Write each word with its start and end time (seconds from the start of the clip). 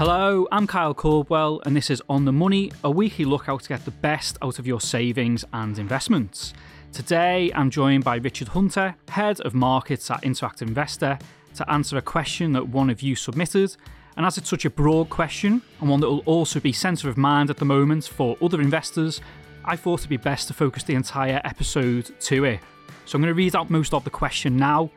Hello, 0.00 0.48
I'm 0.50 0.66
Kyle 0.66 0.94
Caldwell, 0.94 1.60
and 1.66 1.76
this 1.76 1.90
is 1.90 2.02
On 2.08 2.24
the 2.24 2.32
Money, 2.32 2.72
a 2.82 2.90
weekly 2.90 3.26
look 3.26 3.50
out 3.50 3.64
to 3.64 3.68
get 3.68 3.84
the 3.84 3.90
best 3.90 4.38
out 4.40 4.58
of 4.58 4.66
your 4.66 4.80
savings 4.80 5.44
and 5.52 5.78
investments. 5.78 6.54
Today, 6.90 7.52
I'm 7.54 7.68
joined 7.68 8.02
by 8.02 8.16
Richard 8.16 8.48
Hunter, 8.48 8.96
Head 9.08 9.42
of 9.42 9.52
Markets 9.52 10.10
at 10.10 10.22
Interactive 10.22 10.62
Investor, 10.62 11.18
to 11.54 11.70
answer 11.70 11.98
a 11.98 12.00
question 12.00 12.52
that 12.52 12.66
one 12.66 12.88
of 12.88 13.02
you 13.02 13.14
submitted. 13.14 13.76
And 14.16 14.24
as 14.24 14.38
it's 14.38 14.48
such 14.48 14.64
a 14.64 14.70
broad 14.70 15.10
question, 15.10 15.60
and 15.82 15.90
one 15.90 16.00
that 16.00 16.08
will 16.08 16.20
also 16.20 16.60
be 16.60 16.72
centre 16.72 17.10
of 17.10 17.18
mind 17.18 17.50
at 17.50 17.58
the 17.58 17.66
moment 17.66 18.06
for 18.06 18.38
other 18.40 18.62
investors, 18.62 19.20
I 19.66 19.76
thought 19.76 20.00
it'd 20.00 20.08
be 20.08 20.16
best 20.16 20.48
to 20.48 20.54
focus 20.54 20.82
the 20.82 20.94
entire 20.94 21.42
episode 21.44 22.18
to 22.20 22.44
it. 22.44 22.60
So 23.04 23.16
I'm 23.16 23.20
going 23.20 23.34
to 23.34 23.34
read 23.34 23.54
out 23.54 23.68
most 23.68 23.92
of 23.92 24.04
the 24.04 24.08
question 24.08 24.56
now, 24.56 24.88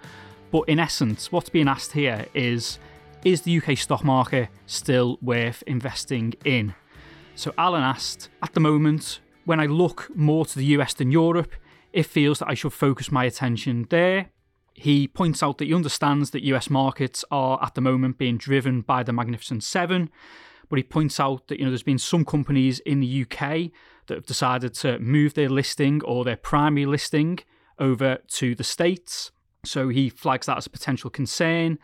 but 0.50 0.62
in 0.70 0.80
essence, 0.80 1.30
what's 1.30 1.50
being 1.50 1.68
asked 1.68 1.92
here 1.92 2.26
is 2.34 2.80
is 3.26 3.42
the 3.42 3.58
UK 3.58 3.78
stock 3.78 4.04
market 4.04 4.50
still 4.66 5.18
worth 5.22 5.64
investing 5.68 6.34
in? 6.44 6.74
So 7.36 7.54
Alan 7.58 7.84
asked, 7.84 8.30
at 8.42 8.54
the 8.54 8.60
moment, 8.60 9.22
when 9.46 9.60
I 9.60 9.66
look 9.66 10.10
more 10.16 10.46
to 10.46 10.56
the 10.58 10.66
US 10.78 10.94
than 10.94 11.12
Europe, 11.12 11.54
it 11.92 12.06
feels 12.06 12.40
that 12.40 12.50
I 12.50 12.54
should 12.54 12.74
focus 12.74 13.12
my 13.12 13.26
attention 13.26 13.88
there. 13.90 14.30
He 14.74 15.08
points 15.08 15.44
out 15.44 15.58
that 15.60 15.66
he 15.66 15.74
understands 15.74 16.32
that 16.32 16.44
US 16.44 16.70
markets 16.70 17.24
are 17.32 17.64
at 17.64 17.76
the 17.76 17.82
moment 17.82 18.18
being 18.18 18.38
driven 18.38 18.82
by 18.82 19.04
the 19.04 19.14
Magnificent 19.14 19.64
Seven, 19.64 20.10
but 20.70 20.78
he 20.78 20.84
points 20.84 21.20
out 21.20 21.48
that 21.48 21.60
you 21.60 21.66
know 21.66 21.72
there's 21.72 21.84
been 21.84 22.00
some 22.00 22.26
companies 22.26 22.80
in 22.80 23.00
the 23.00 23.22
UK 23.22 23.72
that 24.08 24.16
have 24.16 24.26
decided 24.26 24.74
to 24.74 25.00
move 25.00 25.34
their 25.34 25.50
listing 25.50 26.02
or 26.04 26.24
their 26.24 26.36
primary 26.36 26.86
listing 26.86 27.40
over 27.80 28.18
to 28.28 28.56
the 28.56 28.64
States. 28.64 29.32
So 29.66 29.90
he 29.90 30.10
flags 30.10 30.48
that 30.48 30.58
as 30.58 30.66
a 30.66 30.70
potential 30.70 31.10
concern. 31.10 31.80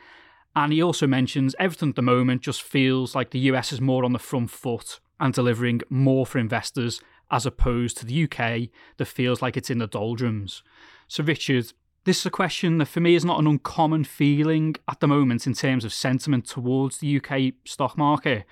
And 0.59 0.73
he 0.73 0.81
also 0.81 1.07
mentions 1.07 1.55
everything 1.57 1.87
at 1.87 1.95
the 1.95 2.01
moment 2.01 2.41
just 2.41 2.61
feels 2.61 3.15
like 3.15 3.31
the 3.31 3.39
US 3.51 3.71
is 3.71 3.79
more 3.79 4.03
on 4.03 4.11
the 4.11 4.19
front 4.19 4.51
foot 4.51 4.99
and 5.17 5.33
delivering 5.33 5.79
more 5.89 6.25
for 6.25 6.37
investors 6.37 6.99
as 7.31 7.45
opposed 7.45 7.95
to 7.97 8.05
the 8.05 8.25
UK 8.25 8.67
that 8.97 9.05
feels 9.05 9.41
like 9.41 9.55
it's 9.55 9.69
in 9.69 9.77
the 9.77 9.87
doldrums. 9.87 10.61
So, 11.07 11.23
Richard, 11.23 11.71
this 12.03 12.19
is 12.19 12.25
a 12.25 12.29
question 12.29 12.77
that 12.79 12.89
for 12.89 12.99
me 12.99 13.15
is 13.15 13.23
not 13.23 13.39
an 13.39 13.47
uncommon 13.47 14.03
feeling 14.03 14.75
at 14.89 14.99
the 14.99 15.07
moment 15.07 15.47
in 15.47 15.53
terms 15.53 15.85
of 15.85 15.93
sentiment 15.93 16.45
towards 16.45 16.97
the 16.97 17.21
UK 17.21 17.53
stock 17.63 17.97
market. 17.97 18.43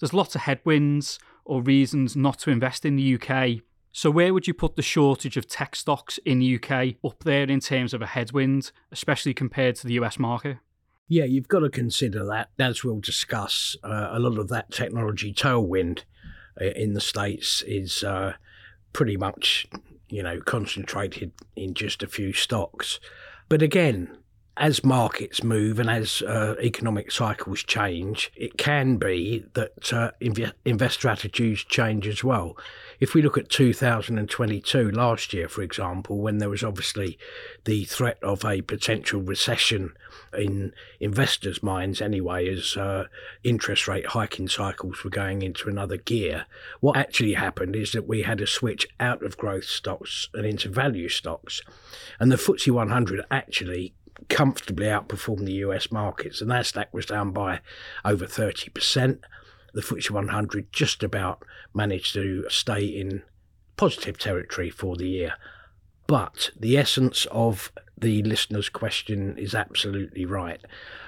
There's 0.00 0.12
lots 0.12 0.34
of 0.34 0.40
headwinds 0.40 1.20
or 1.44 1.62
reasons 1.62 2.16
not 2.16 2.40
to 2.40 2.50
invest 2.50 2.84
in 2.84 2.96
the 2.96 3.14
UK. 3.14 3.62
So, 3.92 4.10
where 4.10 4.34
would 4.34 4.48
you 4.48 4.54
put 4.54 4.74
the 4.74 4.82
shortage 4.82 5.36
of 5.36 5.46
tech 5.46 5.76
stocks 5.76 6.18
in 6.24 6.40
the 6.40 6.56
UK 6.56 6.96
up 7.04 7.22
there 7.22 7.44
in 7.44 7.60
terms 7.60 7.94
of 7.94 8.02
a 8.02 8.06
headwind, 8.06 8.72
especially 8.90 9.34
compared 9.34 9.76
to 9.76 9.86
the 9.86 9.94
US 9.94 10.18
market? 10.18 10.58
Yeah, 11.06 11.24
you've 11.24 11.48
got 11.48 11.60
to 11.60 11.68
consider 11.68 12.24
that, 12.26 12.50
as 12.58 12.82
we'll 12.82 13.00
discuss, 13.00 13.76
uh, 13.84 14.08
a 14.12 14.18
lot 14.18 14.38
of 14.38 14.48
that 14.48 14.70
technology 14.70 15.34
tailwind 15.34 16.04
uh, 16.60 16.64
in 16.64 16.94
the 16.94 17.00
States 17.00 17.62
is 17.66 18.02
uh, 18.02 18.34
pretty 18.94 19.16
much, 19.18 19.66
you 20.08 20.22
know, 20.22 20.40
concentrated 20.40 21.32
in 21.56 21.74
just 21.74 22.02
a 22.02 22.06
few 22.06 22.32
stocks. 22.32 23.00
But 23.50 23.60
again, 23.60 24.16
as 24.56 24.84
markets 24.84 25.42
move 25.42 25.78
and 25.78 25.90
as 25.90 26.22
uh, 26.22 26.54
economic 26.62 27.10
cycles 27.10 27.62
change, 27.62 28.32
it 28.36 28.56
can 28.56 28.96
be 28.96 29.44
that 29.54 29.92
uh, 29.92 30.10
inv- 30.20 30.52
investor 30.64 31.08
attitudes 31.08 31.64
change 31.64 32.06
as 32.06 32.22
well 32.22 32.56
if 33.00 33.14
we 33.14 33.22
look 33.22 33.36
at 33.36 33.48
2022, 33.48 34.90
last 34.90 35.32
year, 35.32 35.48
for 35.48 35.62
example, 35.62 36.18
when 36.18 36.38
there 36.38 36.48
was 36.48 36.62
obviously 36.62 37.18
the 37.64 37.84
threat 37.84 38.18
of 38.22 38.44
a 38.44 38.62
potential 38.62 39.20
recession 39.20 39.92
in 40.36 40.72
investors' 41.00 41.62
minds 41.62 42.00
anyway, 42.00 42.48
as 42.48 42.76
uh, 42.76 43.04
interest 43.42 43.88
rate 43.88 44.06
hiking 44.06 44.48
cycles 44.48 45.02
were 45.02 45.10
going 45.10 45.42
into 45.42 45.68
another 45.68 45.96
gear, 45.96 46.46
what 46.80 46.96
actually 46.96 47.34
happened 47.34 47.74
is 47.74 47.92
that 47.92 48.08
we 48.08 48.22
had 48.22 48.40
a 48.40 48.46
switch 48.46 48.86
out 49.00 49.22
of 49.22 49.36
growth 49.36 49.64
stocks 49.64 50.28
and 50.34 50.46
into 50.46 50.68
value 50.68 51.08
stocks. 51.08 51.62
And 52.20 52.30
the 52.30 52.36
FTSE 52.36 52.70
100 52.70 53.24
actually 53.30 53.94
comfortably 54.28 54.86
outperformed 54.86 55.46
the 55.46 55.54
US 55.54 55.90
markets. 55.90 56.40
The 56.40 56.46
Nasdaq 56.46 56.86
was 56.92 57.06
down 57.06 57.32
by 57.32 57.60
over 58.04 58.26
30% 58.26 59.20
the 59.74 59.82
FTSE 59.82 60.10
100 60.10 60.72
just 60.72 61.02
about 61.02 61.44
managed 61.74 62.14
to 62.14 62.46
stay 62.48 62.84
in 62.84 63.22
positive 63.76 64.16
territory 64.18 64.70
for 64.70 64.96
the 64.96 65.08
year. 65.08 65.34
But 66.06 66.50
the 66.58 66.78
essence 66.78 67.26
of 67.32 67.72
the 67.96 68.22
listener's 68.22 68.68
question 68.68 69.36
is 69.38 69.54
absolutely 69.54 70.24
right. 70.26 70.60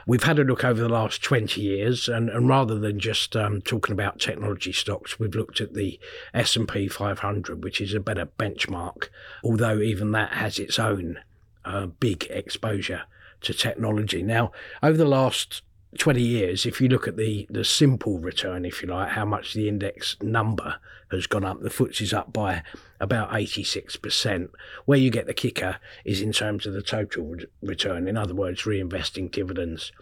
We've 0.07 0.23
had 0.23 0.39
a 0.39 0.45
look 0.45 0.65
over 0.65 0.81
the 0.81 0.89
last 0.89 1.23
20 1.23 1.61
years, 1.61 2.09
and, 2.09 2.31
and 2.31 2.49
rather 2.49 2.79
than 2.79 2.99
just 2.99 3.37
um, 3.37 3.61
talking 3.61 3.93
about 3.93 4.19
technology 4.19 4.73
stocks, 4.73 5.19
we've 5.19 5.35
looked 5.35 5.61
at 5.61 5.75
the 5.75 6.01
S&P 6.33 6.89
500, 6.89 7.63
which 7.63 7.81
is 7.81 7.93
a 7.93 8.01
better 8.01 8.27
benchmark, 8.39 9.09
although 9.45 9.81
even 9.81 10.13
that 10.13 10.33
has 10.35 10.59
its 10.59 10.79
own 10.79 11.19
uh, 11.67 11.87
big 11.87 12.27
exposure 12.31 13.03
to 13.43 13.53
technology. 13.53 14.23
Now, 14.23 14.53
over 14.83 14.97
the 14.97 15.05
last 15.05 15.63
20 15.99 16.23
years, 16.23 16.67
if 16.67 16.81
you 16.81 16.89
look 16.89 17.09
at 17.09 17.17
the, 17.17 17.47
the 17.51 17.65
simple 17.65 18.19
return, 18.19 18.65
if 18.65 18.83
you 18.83 18.89
like, 18.89 19.11
how 19.11 19.25
much 19.25 19.55
the 19.55 19.69
index 19.69 20.17
number 20.23 20.77
has 21.11 21.27
gone 21.27 21.45
up, 21.45 21.61
the 21.61 21.71
FTSE's 21.71 22.13
up 22.13 22.33
by 22.33 22.63
about 23.01 23.31
86%. 23.31 24.49
Where 24.85 24.99
you 24.99 25.11
get 25.11 25.27
the 25.27 25.35
kicker 25.35 25.79
is 26.05 26.21
in 26.21 26.33
terms 26.33 26.67
of 26.67 26.75
the 26.75 26.83
total 26.83 27.25
re- 27.25 27.47
return, 27.63 28.09
in 28.09 28.17
other 28.17 28.35
words, 28.35 28.63
reinvesting 28.63 29.31
dividends. 29.31 29.93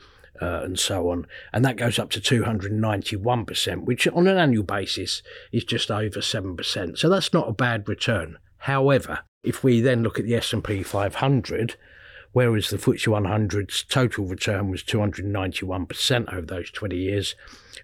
Uh, 0.42 0.62
and 0.64 0.80
so 0.80 1.10
on, 1.10 1.28
and 1.52 1.64
that 1.64 1.76
goes 1.76 1.96
up 1.96 2.10
to 2.10 2.20
291%, 2.20 3.84
which 3.84 4.08
on 4.08 4.26
an 4.26 4.36
annual 4.36 4.64
basis 4.64 5.22
is 5.52 5.62
just 5.62 5.92
over 5.92 6.18
7%. 6.18 6.98
So 6.98 7.08
that's 7.08 7.32
not 7.32 7.48
a 7.48 7.52
bad 7.52 7.88
return. 7.88 8.38
However, 8.56 9.20
if 9.44 9.62
we 9.62 9.80
then 9.80 10.02
look 10.02 10.18
at 10.18 10.24
the 10.24 10.34
S&P 10.34 10.82
500, 10.82 11.76
whereas 12.32 12.70
the 12.70 12.78
FTSE 12.78 13.06
100's 13.06 13.84
total 13.84 14.24
return 14.26 14.70
was 14.70 14.82
291% 14.82 16.32
over 16.32 16.46
those 16.46 16.70
20 16.70 16.96
years. 16.96 17.34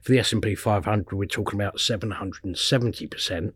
For 0.02 0.12
the 0.12 0.18
S&P 0.18 0.54
500, 0.54 1.12
we're 1.12 1.26
talking 1.26 1.60
about 1.60 1.76
770%. 1.76 3.52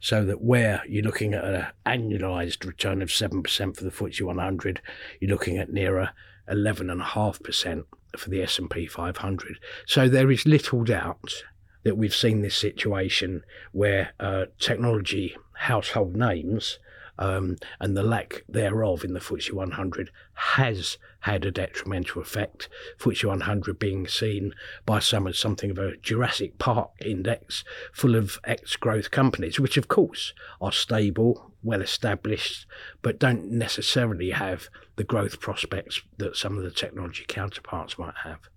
So 0.00 0.24
that 0.24 0.40
where 0.40 0.82
you're 0.88 1.02
looking 1.02 1.34
at 1.34 1.44
an 1.44 1.66
annualized 1.84 2.64
return 2.64 3.02
of 3.02 3.08
7% 3.08 3.76
for 3.76 3.82
the 3.82 3.90
FTSE 3.90 4.22
100, 4.22 4.80
you're 5.20 5.30
looking 5.30 5.58
at 5.58 5.72
nearer 5.72 6.10
11.5% 6.48 7.84
for 8.16 8.30
the 8.30 8.42
S&P 8.42 8.86
500. 8.86 9.58
So 9.86 10.08
there 10.08 10.30
is 10.30 10.46
little 10.46 10.84
doubt 10.84 11.42
that 11.82 11.96
we've 11.96 12.14
seen 12.14 12.42
this 12.42 12.56
situation 12.56 13.42
where 13.72 14.10
uh, 14.20 14.46
technology 14.58 15.36
household 15.54 16.16
names 16.16 16.78
um, 17.18 17.56
and 17.80 17.96
the 17.96 18.02
lack 18.02 18.44
thereof 18.48 19.04
in 19.04 19.12
the 19.12 19.20
FTSE 19.20 19.52
100 19.52 20.10
has 20.34 20.98
had 21.20 21.44
a 21.44 21.50
detrimental 21.50 22.22
effect. 22.22 22.68
FTSE 22.98 23.24
100 23.24 23.78
being 23.78 24.06
seen 24.06 24.54
by 24.86 25.00
some 25.00 25.26
as 25.26 25.38
something 25.38 25.70
of 25.70 25.78
a 25.78 25.96
Jurassic 25.96 26.58
Park 26.58 26.90
index 27.04 27.64
full 27.92 28.14
of 28.14 28.38
ex 28.44 28.76
growth 28.76 29.10
companies, 29.10 29.58
which 29.58 29.76
of 29.76 29.88
course 29.88 30.32
are 30.60 30.72
stable, 30.72 31.52
well 31.62 31.82
established, 31.82 32.66
but 33.02 33.18
don't 33.18 33.50
necessarily 33.50 34.30
have 34.30 34.68
the 34.96 35.04
growth 35.04 35.40
prospects 35.40 36.00
that 36.18 36.36
some 36.36 36.56
of 36.56 36.62
the 36.62 36.70
technology 36.70 37.24
counterparts 37.26 37.98
might 37.98 38.16
have. 38.24 38.48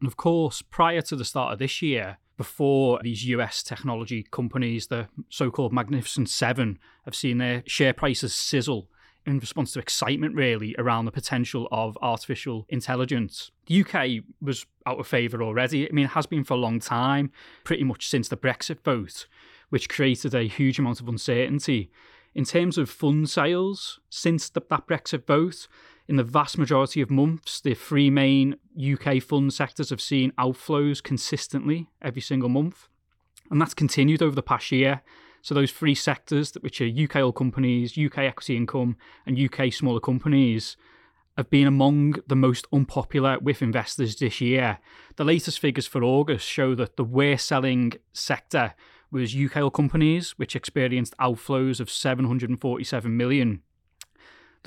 And 0.00 0.06
of 0.06 0.16
course, 0.16 0.62
prior 0.62 1.02
to 1.02 1.16
the 1.16 1.24
start 1.24 1.52
of 1.52 1.58
this 1.58 1.82
year, 1.82 2.18
before 2.38 3.00
these 3.02 3.26
US 3.26 3.62
technology 3.62 4.24
companies, 4.30 4.86
the 4.86 5.08
so 5.28 5.50
called 5.50 5.74
Magnificent 5.74 6.30
Seven, 6.30 6.78
have 7.04 7.14
seen 7.14 7.36
their 7.36 7.62
share 7.66 7.92
prices 7.92 8.32
sizzle 8.32 8.88
in 9.26 9.38
response 9.40 9.72
to 9.72 9.78
excitement, 9.78 10.34
really, 10.34 10.74
around 10.78 11.04
the 11.04 11.10
potential 11.10 11.68
of 11.70 11.98
artificial 12.00 12.64
intelligence. 12.70 13.50
The 13.66 13.82
UK 13.82 14.24
was 14.40 14.64
out 14.86 14.98
of 14.98 15.06
favour 15.06 15.42
already. 15.42 15.86
I 15.86 15.92
mean, 15.92 16.06
it 16.06 16.12
has 16.12 16.24
been 16.24 16.44
for 16.44 16.54
a 16.54 16.58
long 16.58 16.80
time, 16.80 17.30
pretty 17.64 17.84
much 17.84 18.08
since 18.08 18.28
the 18.28 18.38
Brexit 18.38 18.80
vote, 18.82 19.26
which 19.68 19.90
created 19.90 20.34
a 20.34 20.44
huge 20.44 20.78
amount 20.78 21.00
of 21.00 21.08
uncertainty. 21.08 21.90
In 22.34 22.44
terms 22.44 22.78
of 22.78 22.88
fund 22.88 23.28
sales, 23.28 24.00
since 24.08 24.48
the, 24.48 24.62
that 24.70 24.86
Brexit 24.86 25.26
vote, 25.26 25.68
in 26.08 26.16
the 26.16 26.24
vast 26.24 26.56
majority 26.56 27.02
of 27.02 27.10
months, 27.10 27.60
the 27.60 27.74
three 27.74 28.08
main 28.08 28.56
UK 28.80 29.22
fund 29.22 29.52
sectors 29.52 29.90
have 29.90 30.00
seen 30.00 30.32
outflows 30.32 31.02
consistently 31.02 31.90
every 32.00 32.22
single 32.22 32.48
month. 32.48 32.88
And 33.50 33.60
that's 33.60 33.74
continued 33.74 34.22
over 34.22 34.34
the 34.34 34.42
past 34.42 34.72
year. 34.72 35.02
So 35.42 35.54
those 35.54 35.70
three 35.70 35.94
sectors, 35.94 36.52
which 36.60 36.80
are 36.80 36.86
UK 36.86 37.16
all 37.16 37.32
companies, 37.32 37.98
UK 37.98 38.18
equity 38.18 38.56
income, 38.56 38.96
and 39.26 39.38
UK 39.38 39.72
smaller 39.72 40.00
companies, 40.00 40.76
have 41.36 41.50
been 41.50 41.66
among 41.66 42.16
the 42.26 42.34
most 42.34 42.66
unpopular 42.72 43.38
with 43.38 43.62
investors 43.62 44.16
this 44.16 44.40
year. 44.40 44.78
The 45.16 45.24
latest 45.24 45.60
figures 45.60 45.86
for 45.86 46.02
August 46.02 46.46
show 46.46 46.74
that 46.74 46.96
the 46.96 47.04
worst 47.04 47.46
selling 47.46 47.92
sector 48.12 48.74
was 49.10 49.36
UK 49.36 49.58
all 49.58 49.70
companies, 49.70 50.32
which 50.32 50.56
experienced 50.56 51.16
outflows 51.18 51.80
of 51.80 51.90
747 51.90 53.16
million. 53.16 53.62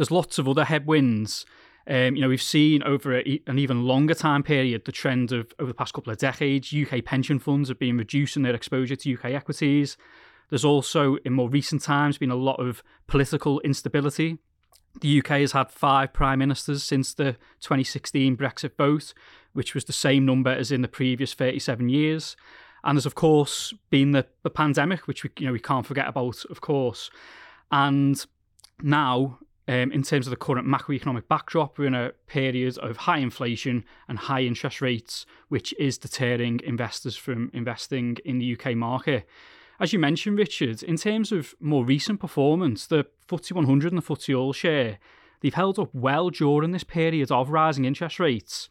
There's 0.02 0.10
lots 0.10 0.40
of 0.40 0.50
other 0.50 0.66
headwinds. 0.66 1.46
Um, 1.88 2.16
you 2.16 2.24
know, 2.24 2.30
we've 2.30 2.42
seen 2.42 2.82
over 2.82 3.20
a, 3.20 3.40
an 3.46 3.60
even 3.60 3.86
longer 3.86 4.16
time 4.16 4.42
period 4.42 4.86
the 4.86 4.92
trend 4.92 5.32
of 5.32 5.54
over 5.60 5.68
the 5.68 5.76
past 5.76 5.94
couple 5.94 6.12
of 6.12 6.18
decades, 6.18 6.74
UK 6.74 7.06
pension 7.06 7.38
funds 7.38 7.70
have 7.70 7.78
been 7.78 8.00
reducing 8.00 8.42
their 8.42 8.56
exposure 8.56 8.96
to 8.96 9.14
UK 9.14 9.26
equities. 9.26 9.98
There's 10.50 10.66
also, 10.66 11.18
in 11.18 11.34
more 11.34 11.52
recent 11.52 11.84
times, 11.84 12.18
been 12.18 12.32
a 12.32 12.36
lot 12.36 12.60
of 12.60 12.82
political 13.06 13.60
instability. 13.60 14.40
The 15.02 15.20
UK 15.20 15.42
has 15.42 15.52
had 15.52 15.70
five 15.70 16.14
prime 16.14 16.40
ministers 16.40 16.84
since 16.84 17.14
the 17.14 17.34
2016 17.60 18.36
Brexit 18.38 18.76
vote, 18.78 19.14
which 19.54 19.76
was 19.76 19.86
the 19.86 19.94
same 19.94 20.26
number 20.26 20.50
as 20.50 20.72
in 20.72 20.82
the 20.82 20.88
previous 20.88 21.36
37 21.36 21.90
years. 21.90 22.36
And 22.84 22.98
there's 22.98 23.06
of 23.06 23.14
course 23.14 23.72
been 23.92 24.14
the, 24.14 24.26
the 24.42 24.50
pandemic, 24.50 25.06
which 25.06 25.24
we 25.24 25.30
you 25.38 25.46
know 25.46 25.54
we 25.54 25.60
can't 25.60 25.86
forget 25.86 26.08
about, 26.08 26.44
of 26.46 26.60
course. 26.60 27.12
And 27.72 28.26
now 28.82 29.38
um, 29.72 29.92
in 29.94 30.04
terms 30.04 30.28
of 30.28 30.32
the 30.32 30.36
current 30.36 30.68
macroeconomic 30.68 31.30
backdrop, 31.30 31.78
we're 31.78 31.86
in 31.86 31.96
a 31.96 32.12
period 32.28 32.78
of 32.80 32.98
high 32.98 33.20
inflation 33.20 33.86
and 34.10 34.20
high 34.20 34.42
interest 34.42 34.82
rates, 34.82 35.26
which 35.48 35.74
is 35.80 35.98
deterring 35.98 36.60
investors 36.66 37.16
from 37.16 37.50
investing 37.54 38.18
in 38.26 38.38
the 38.38 38.54
UK 38.54 38.76
market. 38.76 39.26
As 39.80 39.94
you 39.94 40.00
mentioned, 40.00 40.38
Richard, 40.38 40.84
in 40.84 40.98
terms 40.98 41.32
of 41.32 41.56
more 41.62 41.86
recent 41.86 42.20
performance, 42.20 42.86
the 42.86 43.06
FTSE 43.30 43.54
100 43.54 43.94
and 43.94 44.02
the 44.02 44.06
FTSE 44.06 44.38
All 44.38 44.52
Share, 44.52 45.00
they've 45.40 45.54
held 45.54 45.80
up 45.80 45.90
well 45.94 46.30
during 46.30 46.72
this 46.72 46.84
period 46.84 47.32
of 47.32 47.50
rising 47.50 47.86
interest 47.86 48.20
rates. 48.20 48.70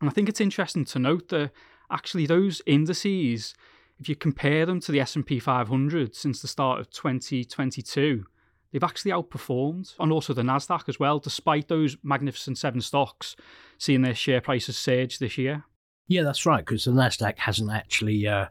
And 0.00 0.08
I 0.08 0.12
think 0.14 0.30
it's 0.30 0.40
interesting 0.40 0.86
to 0.86 0.98
note 0.98 1.28
that 1.28 1.50
actually 1.90 2.24
those 2.24 2.62
indices, 2.64 3.54
if 3.98 4.08
you 4.08 4.16
compare 4.16 4.64
them 4.64 4.80
to 4.80 4.92
the 4.92 5.00
S&P 5.00 5.40
500 5.40 6.14
since 6.14 6.40
the 6.40 6.48
start 6.48 6.80
of 6.80 6.90
2022, 6.90 8.24
they've 8.72 8.84
actually 8.84 9.12
outperformed, 9.12 9.94
and 9.98 10.12
also 10.12 10.32
the 10.32 10.42
Nasdaq 10.42 10.88
as 10.88 10.98
well, 10.98 11.18
despite 11.18 11.68
those 11.68 11.96
magnificent 12.02 12.58
seven 12.58 12.80
stocks 12.80 13.36
seeing 13.78 14.02
their 14.02 14.14
share 14.14 14.40
prices 14.40 14.76
surge 14.76 15.18
this 15.18 15.38
year. 15.38 15.64
Yeah, 16.06 16.22
that's 16.22 16.46
right, 16.46 16.64
because 16.64 16.84
the 16.84 16.90
Nasdaq 16.92 17.38
hasn't 17.38 17.70
actually 17.70 18.26
uh, 18.26 18.46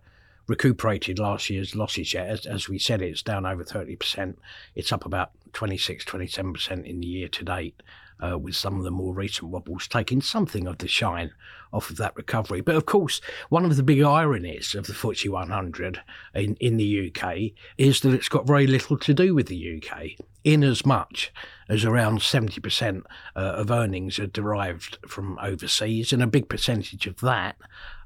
recuperated 0.47 1.19
last 1.19 1.49
year's 1.49 1.75
losses 1.75 2.13
yet. 2.13 2.27
As, 2.27 2.45
as, 2.45 2.69
we 2.69 2.79
said, 2.79 3.01
it's 3.01 3.23
down 3.23 3.45
over 3.45 3.63
30%. 3.63 4.35
It's 4.75 4.91
up 4.91 5.05
about 5.05 5.31
26, 5.53 6.05
27% 6.05 6.85
in 6.85 6.99
the 6.99 7.07
year 7.07 7.27
to 7.27 7.43
date 7.43 7.81
uh, 8.25 8.37
with 8.37 8.55
some 8.55 8.77
of 8.77 8.83
the 8.83 8.91
more 8.91 9.13
recent 9.13 9.49
wobbles 9.49 9.87
taking 9.87 10.21
something 10.21 10.67
of 10.67 10.77
the 10.79 10.87
shine 10.87 11.31
off 11.73 11.89
of 11.89 11.97
that 11.97 12.15
recovery. 12.15 12.61
But 12.61 12.75
of 12.75 12.85
course, 12.85 13.21
one 13.49 13.65
of 13.65 13.75
the 13.75 13.83
big 13.83 14.01
ironies 14.01 14.73
of 14.75 14.87
the 14.87 14.93
FTSE 14.93 15.29
100 15.29 16.01
in, 16.33 16.55
in 16.55 16.77
the 16.77 17.11
UK 17.11 17.51
is 17.77 18.01
that 18.01 18.13
it's 18.13 18.29
got 18.29 18.47
very 18.47 18.67
little 18.67 18.97
to 18.97 19.13
do 19.13 19.35
with 19.35 19.47
the 19.47 19.81
UK, 19.81 20.11
in 20.43 20.63
as 20.63 20.85
much 20.85 21.33
as 21.69 21.83
around 21.83 22.19
70% 22.19 23.03
uh, 23.35 23.39
of 23.39 23.69
earnings 23.69 24.17
are 24.19 24.27
derived 24.27 24.97
from 25.07 25.37
overseas, 25.39 26.13
and 26.13 26.23
a 26.23 26.27
big 26.27 26.47
percentage 26.47 27.05
of 27.07 27.19
that 27.19 27.57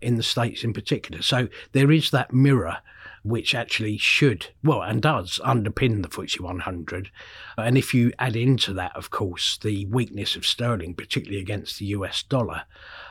in 0.01 0.15
the 0.15 0.23
States 0.23 0.63
in 0.63 0.73
particular. 0.73 1.21
So 1.21 1.47
there 1.73 1.91
is 1.91 2.09
that 2.11 2.33
mirror 2.33 2.79
which 3.23 3.53
actually 3.53 3.97
should, 3.97 4.47
well, 4.63 4.81
and 4.81 5.01
does 5.01 5.39
underpin 5.43 6.01
the 6.01 6.09
FTSE 6.09 6.39
100. 6.39 7.11
And 7.57 7.77
if 7.77 7.93
you 7.93 8.11
add 8.17 8.35
into 8.35 8.73
that, 8.73 8.95
of 8.95 9.09
course, 9.09 9.57
the 9.57 9.85
weakness 9.85 10.35
of 10.35 10.45
sterling, 10.45 10.95
particularly 10.95 11.41
against 11.41 11.79
the 11.79 11.85
US 11.87 12.23
dollar, 12.23 12.63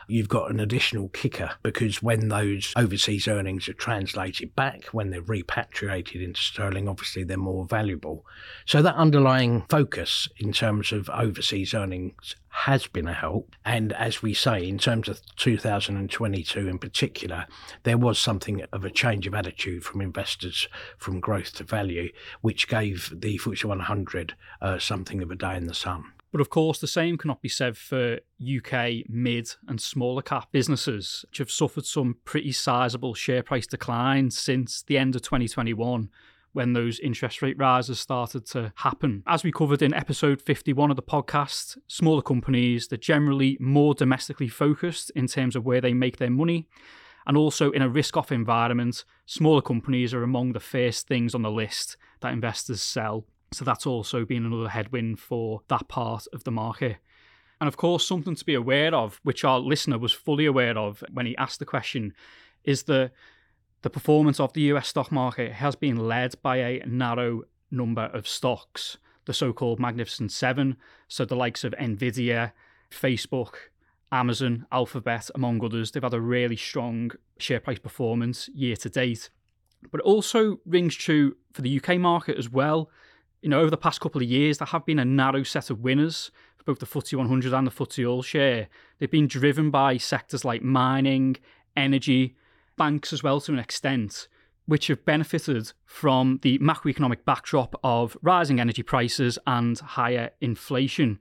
you've 0.07 0.29
got 0.29 0.51
an 0.51 0.59
additional 0.59 1.09
kicker 1.09 1.51
because 1.63 2.01
when 2.01 2.27
those 2.27 2.73
overseas 2.75 3.27
earnings 3.27 3.67
are 3.69 3.73
translated 3.73 4.55
back, 4.55 4.85
when 4.87 5.09
they're 5.09 5.21
repatriated 5.21 6.21
into 6.21 6.41
sterling, 6.41 6.87
obviously 6.87 7.23
they're 7.23 7.37
more 7.37 7.65
valuable. 7.65 8.25
So 8.65 8.81
that 8.81 8.95
underlying 8.95 9.65
focus 9.69 10.27
in 10.37 10.53
terms 10.53 10.91
of 10.91 11.09
overseas 11.09 11.73
earnings 11.73 12.35
has 12.51 12.85
been 12.85 13.07
a 13.07 13.13
help. 13.13 13.55
And 13.63 13.93
as 13.93 14.21
we 14.21 14.33
say, 14.33 14.67
in 14.67 14.77
terms 14.77 15.07
of 15.07 15.21
2022 15.37 16.67
in 16.67 16.77
particular, 16.77 17.47
there 17.83 17.97
was 17.97 18.19
something 18.19 18.63
of 18.73 18.83
a 18.83 18.89
change 18.89 19.25
of 19.25 19.33
attitude 19.33 19.83
from 19.83 20.01
investors 20.01 20.67
from 20.97 21.21
growth 21.21 21.53
to 21.55 21.63
value, 21.63 22.11
which 22.41 22.67
gave 22.67 23.09
the 23.13 23.37
FTSE 23.39 23.65
100 23.65 24.35
uh, 24.61 24.79
something 24.79 25.21
of 25.21 25.31
a 25.31 25.35
day 25.35 25.55
in 25.55 25.67
the 25.67 25.73
sun. 25.73 26.03
But 26.31 26.41
of 26.41 26.49
course, 26.49 26.79
the 26.79 26.87
same 26.87 27.17
cannot 27.17 27.41
be 27.41 27.49
said 27.49 27.75
for 27.75 28.19
UK 28.41 29.09
mid 29.09 29.53
and 29.67 29.81
smaller 29.81 30.21
cap 30.21 30.51
businesses, 30.51 31.25
which 31.29 31.39
have 31.39 31.51
suffered 31.51 31.85
some 31.85 32.17
pretty 32.23 32.53
sizable 32.53 33.13
share 33.13 33.43
price 33.43 33.67
declines 33.67 34.39
since 34.39 34.81
the 34.83 34.97
end 34.97 35.15
of 35.15 35.23
2021 35.23 36.09
when 36.53 36.73
those 36.73 36.99
interest 36.99 37.41
rate 37.41 37.57
rises 37.57 37.99
started 37.99 38.45
to 38.45 38.73
happen. 38.75 39.23
As 39.27 39.43
we 39.43 39.51
covered 39.51 39.81
in 39.81 39.93
episode 39.93 40.41
51 40.41 40.89
of 40.89 40.95
the 40.95 41.03
podcast, 41.03 41.77
smaller 41.87 42.21
companies, 42.21 42.87
they're 42.87 42.97
generally 42.97 43.57
more 43.59 43.93
domestically 43.93 44.49
focused 44.49 45.11
in 45.15 45.27
terms 45.27 45.55
of 45.55 45.65
where 45.65 45.81
they 45.81 45.93
make 45.93 46.17
their 46.17 46.29
money. 46.29 46.67
And 47.25 47.37
also 47.37 47.71
in 47.71 47.81
a 47.81 47.89
risk 47.89 48.17
off 48.17 48.31
environment, 48.31 49.05
smaller 49.25 49.61
companies 49.61 50.13
are 50.13 50.23
among 50.23 50.53
the 50.53 50.59
first 50.59 51.07
things 51.07 51.35
on 51.35 51.43
the 51.43 51.51
list 51.51 51.95
that 52.21 52.33
investors 52.33 52.81
sell 52.81 53.25
so 53.53 53.65
that's 53.65 53.85
also 53.85 54.25
been 54.25 54.45
another 54.45 54.69
headwind 54.69 55.19
for 55.19 55.61
that 55.67 55.87
part 55.87 56.25
of 56.33 56.43
the 56.43 56.51
market. 56.51 56.97
And 57.59 57.67
of 57.67 57.77
course, 57.77 58.07
something 58.07 58.35
to 58.35 58.45
be 58.45 58.55
aware 58.55 58.93
of, 58.95 59.19
which 59.23 59.43
our 59.43 59.59
listener 59.59 59.99
was 59.99 60.13
fully 60.13 60.45
aware 60.45 60.77
of 60.77 61.03
when 61.11 61.25
he 61.25 61.37
asked 61.37 61.59
the 61.59 61.65
question, 61.65 62.13
is 62.63 62.83
the 62.83 63.11
the 63.83 63.89
performance 63.89 64.39
of 64.39 64.53
the 64.53 64.61
US 64.73 64.89
stock 64.89 65.11
market 65.11 65.53
has 65.53 65.75
been 65.75 65.97
led 65.97 66.35
by 66.43 66.57
a 66.57 66.83
narrow 66.85 67.41
number 67.71 68.03
of 68.13 68.27
stocks, 68.27 68.97
the 69.25 69.33
so-called 69.33 69.79
Magnificent 69.79 70.31
Seven, 70.31 70.77
so 71.07 71.25
the 71.25 71.35
likes 71.35 71.63
of 71.63 71.73
Nvidia, 71.73 72.51
Facebook, 72.91 73.55
Amazon, 74.11 74.67
Alphabet, 74.71 75.31
among 75.33 75.63
others. 75.65 75.91
They've 75.91 76.03
had 76.03 76.13
a 76.13 76.21
really 76.21 76.57
strong 76.57 77.11
share 77.39 77.59
price 77.59 77.79
performance 77.79 78.49
year 78.53 78.75
to 78.75 78.89
date. 78.89 79.31
But 79.89 80.01
it 80.01 80.05
also 80.05 80.59
rings 80.65 80.93
true 80.93 81.37
for 81.51 81.63
the 81.63 81.81
UK 81.81 81.97
market 81.97 82.37
as 82.37 82.49
well 82.49 82.91
you 83.41 83.49
know, 83.49 83.59
over 83.59 83.69
the 83.69 83.77
past 83.77 84.01
couple 84.01 84.21
of 84.21 84.27
years, 84.27 84.59
there 84.59 84.67
have 84.67 84.85
been 84.85 84.99
a 84.99 85.05
narrow 85.05 85.43
set 85.43 85.69
of 85.69 85.81
winners 85.81 86.31
for 86.57 86.63
both 86.63 86.79
the 86.79 86.85
FTSE 86.85 87.17
100 87.17 87.53
and 87.53 87.67
the 87.67 87.71
FTSE 87.71 88.07
All 88.07 88.21
Share. 88.21 88.67
They've 88.99 89.09
been 89.09 89.27
driven 89.27 89.71
by 89.71 89.97
sectors 89.97 90.45
like 90.45 90.61
mining, 90.61 91.37
energy, 91.75 92.35
banks 92.77 93.11
as 93.11 93.23
well 93.23 93.41
to 93.41 93.51
an 93.51 93.59
extent, 93.59 94.27
which 94.65 94.87
have 94.87 95.05
benefited 95.05 95.73
from 95.85 96.39
the 96.43 96.59
macroeconomic 96.59 97.25
backdrop 97.25 97.79
of 97.83 98.15
rising 98.21 98.59
energy 98.59 98.83
prices 98.83 99.39
and 99.47 99.79
higher 99.79 100.31
inflation. 100.39 101.19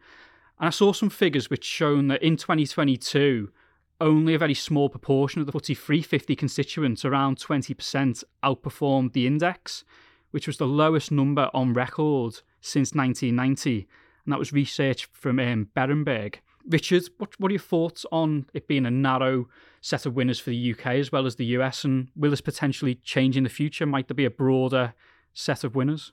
And 0.59 0.69
I 0.69 0.71
saw 0.71 0.93
some 0.93 1.11
figures 1.11 1.49
which 1.49 1.65
shown 1.65 2.09
that 2.09 2.23
in 2.23 2.37
2022, 2.37 3.51
only 3.99 4.35
a 4.35 4.39
very 4.39 4.55
small 4.55 4.89
proportion 4.89 5.41
of 5.41 5.47
the 5.47 5.53
FTSE 5.53 5.77
350 5.77 6.37
constituents, 6.37 7.05
around 7.05 7.39
20%, 7.39 8.25
outperformed 8.43 9.13
the 9.13 9.27
index 9.27 9.85
which 10.31 10.47
was 10.47 10.57
the 10.57 10.67
lowest 10.67 11.11
number 11.11 11.51
on 11.55 11.73
record 11.73 12.41
since 12.61 12.95
1990. 12.95 13.89
And 14.25 14.33
that 14.33 14.39
was 14.39 14.53
research 14.53 15.07
from 15.13 15.39
um, 15.39 15.69
Berenberg. 15.77 16.37
Richard, 16.69 17.05
what, 17.19 17.39
what 17.41 17.51
are 17.51 17.55
your 17.55 17.61
thoughts 17.61 18.05
on 18.13 18.47
it 18.53 18.69
being 18.69 18.87
a 18.87 18.91
narrow 18.91 19.49
set 19.81 20.05
of 20.05 20.15
winners 20.15 20.39
for 20.39 20.51
the 20.51 20.73
UK 20.73 20.87
as 20.87 21.11
well 21.11 21.27
as 21.27 21.37
the 21.37 21.47
US? 21.47 21.85
And 21.85 22.09
will 22.15 22.31
this 22.31 22.41
potentially 22.41 22.97
change 22.97 23.37
in 23.37 23.45
the 23.45 23.51
future? 23.51 23.87
Might 23.87 24.09
there 24.09 24.15
be 24.15 24.27
a 24.27 24.31
broader 24.31 24.95
set 25.33 25.65
of 25.65 25.75
winners? 25.75 26.13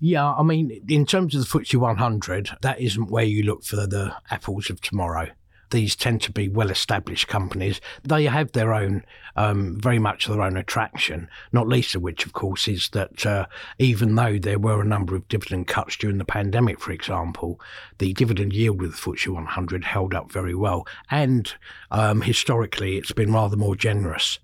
Yeah, 0.00 0.32
I 0.32 0.44
mean, 0.44 0.84
in 0.88 1.04
terms 1.06 1.34
of 1.34 1.40
the 1.40 1.58
FTSE 1.58 1.74
100, 1.74 2.50
that 2.62 2.80
isn't 2.80 3.10
where 3.10 3.24
you 3.24 3.42
look 3.42 3.64
for 3.64 3.74
the 3.74 4.14
apples 4.30 4.70
of 4.70 4.80
tomorrow 4.80 5.28
these 5.70 5.96
tend 5.96 6.22
to 6.22 6.32
be 6.32 6.48
well 6.48 6.70
established 6.70 7.28
companies. 7.28 7.80
They 8.02 8.24
have 8.24 8.52
their 8.52 8.72
own, 8.74 9.04
um, 9.36 9.78
very 9.80 9.98
much 9.98 10.26
their 10.26 10.42
own 10.42 10.56
attraction, 10.56 11.28
not 11.52 11.68
least 11.68 11.94
of 11.94 12.02
which, 12.02 12.26
of 12.26 12.32
course, 12.32 12.68
is 12.68 12.88
that 12.90 13.26
uh, 13.26 13.46
even 13.78 14.14
though 14.14 14.38
there 14.38 14.58
were 14.58 14.80
a 14.80 14.86
number 14.86 15.14
of 15.14 15.28
dividend 15.28 15.66
cuts 15.66 15.96
during 15.96 16.18
the 16.18 16.24
pandemic, 16.24 16.80
for 16.80 16.92
example, 16.92 17.60
the 17.98 18.12
dividend 18.14 18.52
yield 18.52 18.80
with 18.80 18.92
the 18.92 18.96
FTSE 18.96 19.28
100 19.28 19.84
held 19.84 20.14
up 20.14 20.32
very 20.32 20.54
well. 20.54 20.86
And 21.10 21.52
um, 21.90 22.22
historically, 22.22 22.96
it's 22.96 23.12
been 23.12 23.32
rather 23.32 23.56
more 23.56 23.76
generous 23.76 24.38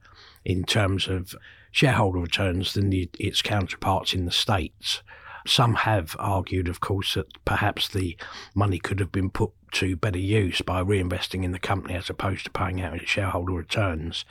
in 0.44 0.64
terms 0.64 1.08
of 1.08 1.34
shareholder 1.70 2.20
returns 2.20 2.74
than 2.74 2.90
the, 2.90 3.10
its 3.18 3.42
counterparts 3.42 4.14
in 4.14 4.26
the 4.26 4.30
States. 4.30 5.02
Some 5.46 5.74
have 5.74 6.16
argued, 6.18 6.68
of 6.68 6.80
course, 6.80 7.14
that 7.14 7.44
perhaps 7.44 7.88
the 7.88 8.16
money 8.54 8.78
could 8.78 9.00
have 9.00 9.12
been 9.12 9.28
put 9.28 9.50
to 9.74 9.96
better 9.96 10.18
use 10.18 10.60
by 10.62 10.82
reinvesting 10.82 11.44
in 11.44 11.52
the 11.52 11.58
company 11.58 11.94
as 11.94 12.10
opposed 12.10 12.44
to 12.44 12.50
paying 12.50 12.80
out 12.80 12.96
its 12.96 13.10
shareholder 13.10 13.52
returns. 13.52 14.24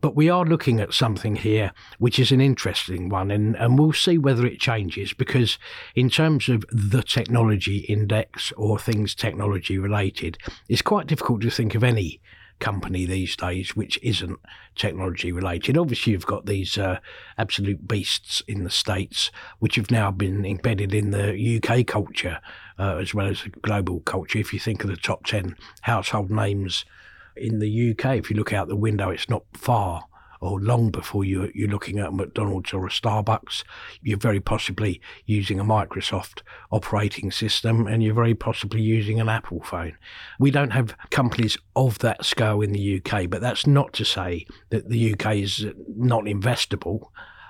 But 0.00 0.16
we 0.16 0.30
are 0.30 0.44
looking 0.44 0.80
at 0.80 0.94
something 0.94 1.36
here 1.36 1.72
which 1.98 2.18
is 2.18 2.32
an 2.32 2.40
interesting 2.40 3.08
one, 3.08 3.30
and, 3.30 3.56
and 3.56 3.78
we'll 3.78 3.92
see 3.92 4.16
whether 4.16 4.46
it 4.46 4.60
changes 4.60 5.12
because, 5.12 5.58
in 5.94 6.08
terms 6.08 6.48
of 6.48 6.64
the 6.70 7.02
technology 7.02 7.78
index 7.80 8.52
or 8.52 8.78
things 8.78 9.14
technology 9.14 9.78
related, 9.78 10.38
it's 10.68 10.82
quite 10.82 11.06
difficult 11.06 11.42
to 11.42 11.50
think 11.50 11.74
of 11.74 11.84
any 11.84 12.20
company 12.60 13.04
these 13.04 13.34
days 13.34 13.74
which 13.74 13.98
isn't 14.02 14.38
technology 14.76 15.32
related. 15.32 15.76
Obviously, 15.76 16.12
you've 16.12 16.26
got 16.26 16.46
these 16.46 16.78
uh, 16.78 17.00
absolute 17.36 17.88
beasts 17.88 18.42
in 18.46 18.64
the 18.64 18.70
States 18.70 19.30
which 19.58 19.76
have 19.76 19.90
now 19.90 20.10
been 20.10 20.44
embedded 20.46 20.94
in 20.94 21.10
the 21.10 21.60
UK 21.62 21.86
culture 21.86 22.40
uh, 22.78 22.96
as 22.96 23.12
well 23.14 23.26
as 23.26 23.44
a 23.44 23.48
global 23.48 24.00
culture. 24.00 24.38
If 24.38 24.52
you 24.52 24.60
think 24.60 24.84
of 24.84 24.90
the 24.90 24.96
top 24.96 25.26
10 25.26 25.56
household 25.82 26.30
names 26.30 26.84
in 27.36 27.58
the 27.58 27.90
UK, 27.90 28.16
if 28.16 28.30
you 28.30 28.36
look 28.36 28.52
out 28.52 28.68
the 28.68 28.76
window, 28.76 29.10
it's 29.10 29.28
not 29.28 29.44
far 29.52 30.04
or 30.40 30.60
long 30.60 30.90
before 30.90 31.24
you, 31.24 31.50
you're 31.54 31.68
looking 31.68 31.98
at 31.98 32.08
a 32.08 32.12
McDonald's 32.12 32.72
or 32.72 32.86
a 32.86 32.90
Starbucks. 32.90 33.62
You're 34.02 34.18
very 34.18 34.40
possibly 34.40 35.00
using 35.26 35.60
a 35.60 35.64
Microsoft 35.64 36.42
operating 36.70 37.30
system 37.30 37.86
and 37.86 38.02
you're 38.02 38.14
very 38.14 38.34
possibly 38.34 38.80
using 38.80 39.20
an 39.20 39.28
Apple 39.28 39.62
phone. 39.62 39.96
We 40.38 40.50
don't 40.50 40.70
have 40.70 40.96
companies 41.10 41.58
of 41.76 41.98
that 41.98 42.24
scale 42.24 42.62
in 42.62 42.72
the 42.72 43.02
UK, 43.04 43.28
but 43.28 43.40
that's 43.40 43.66
not 43.66 43.92
to 43.94 44.04
say 44.04 44.46
that 44.70 44.88
the 44.88 45.12
UK 45.12 45.36
is 45.36 45.66
not 45.96 46.24
investable. 46.24 47.08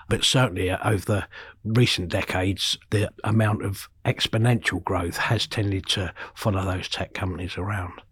But 0.09 0.25
certainly 0.25 0.73
over 0.73 1.05
the 1.05 1.27
recent 1.63 2.09
decades, 2.09 2.77
the 2.91 3.13
amount 3.23 3.65
of 3.65 3.89
exponential 4.05 4.83
growth 4.83 5.17
has 5.17 5.47
tended 5.47 5.87
to 5.91 6.13
follow 6.35 6.65
those 6.65 6.89
tech 6.89 7.15
companies 7.15 7.57
around. 7.57 8.03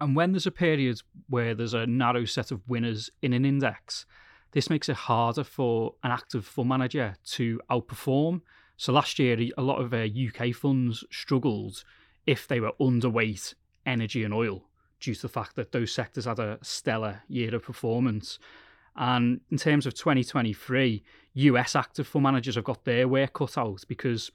And 0.00 0.14
when 0.14 0.32
there's 0.32 0.46
a 0.46 0.52
period 0.52 1.02
where 1.28 1.54
there's 1.54 1.74
a 1.74 1.86
narrow 1.86 2.24
set 2.24 2.50
of 2.50 2.68
winners 2.68 3.10
in 3.20 3.32
an 3.32 3.44
index, 3.44 4.06
this 4.52 4.70
makes 4.70 4.88
it 4.88 4.96
harder 4.96 5.44
for 5.44 5.94
an 6.02 6.10
active 6.10 6.44
fund 6.44 6.68
manager 6.68 7.16
to 7.32 7.60
outperform. 7.70 8.42
So 8.76 8.92
last 8.92 9.18
year, 9.18 9.36
a 9.56 9.62
lot 9.62 9.80
of 9.80 9.92
uh, 9.92 10.06
UK 10.06 10.54
funds 10.54 11.04
struggled 11.10 11.82
if 12.26 12.46
they 12.46 12.60
were 12.60 12.72
underweight 12.80 13.54
energy 13.84 14.22
and 14.22 14.32
oil 14.32 14.64
due 15.00 15.14
to 15.14 15.22
the 15.22 15.28
fact 15.28 15.56
that 15.56 15.72
those 15.72 15.92
sectors 15.92 16.24
had 16.24 16.38
a 16.38 16.58
stellar 16.62 17.22
year 17.28 17.54
of 17.54 17.62
performance. 17.62 18.38
And 18.96 19.40
in 19.50 19.58
terms 19.58 19.86
of 19.86 19.94
2023, 19.94 21.02
US 21.34 21.76
active 21.76 22.06
fund 22.06 22.24
managers 22.24 22.56
have 22.56 22.64
got 22.64 22.84
their 22.84 23.06
work 23.06 23.34
cut 23.34 23.56
out 23.56 23.84
because 23.88 24.30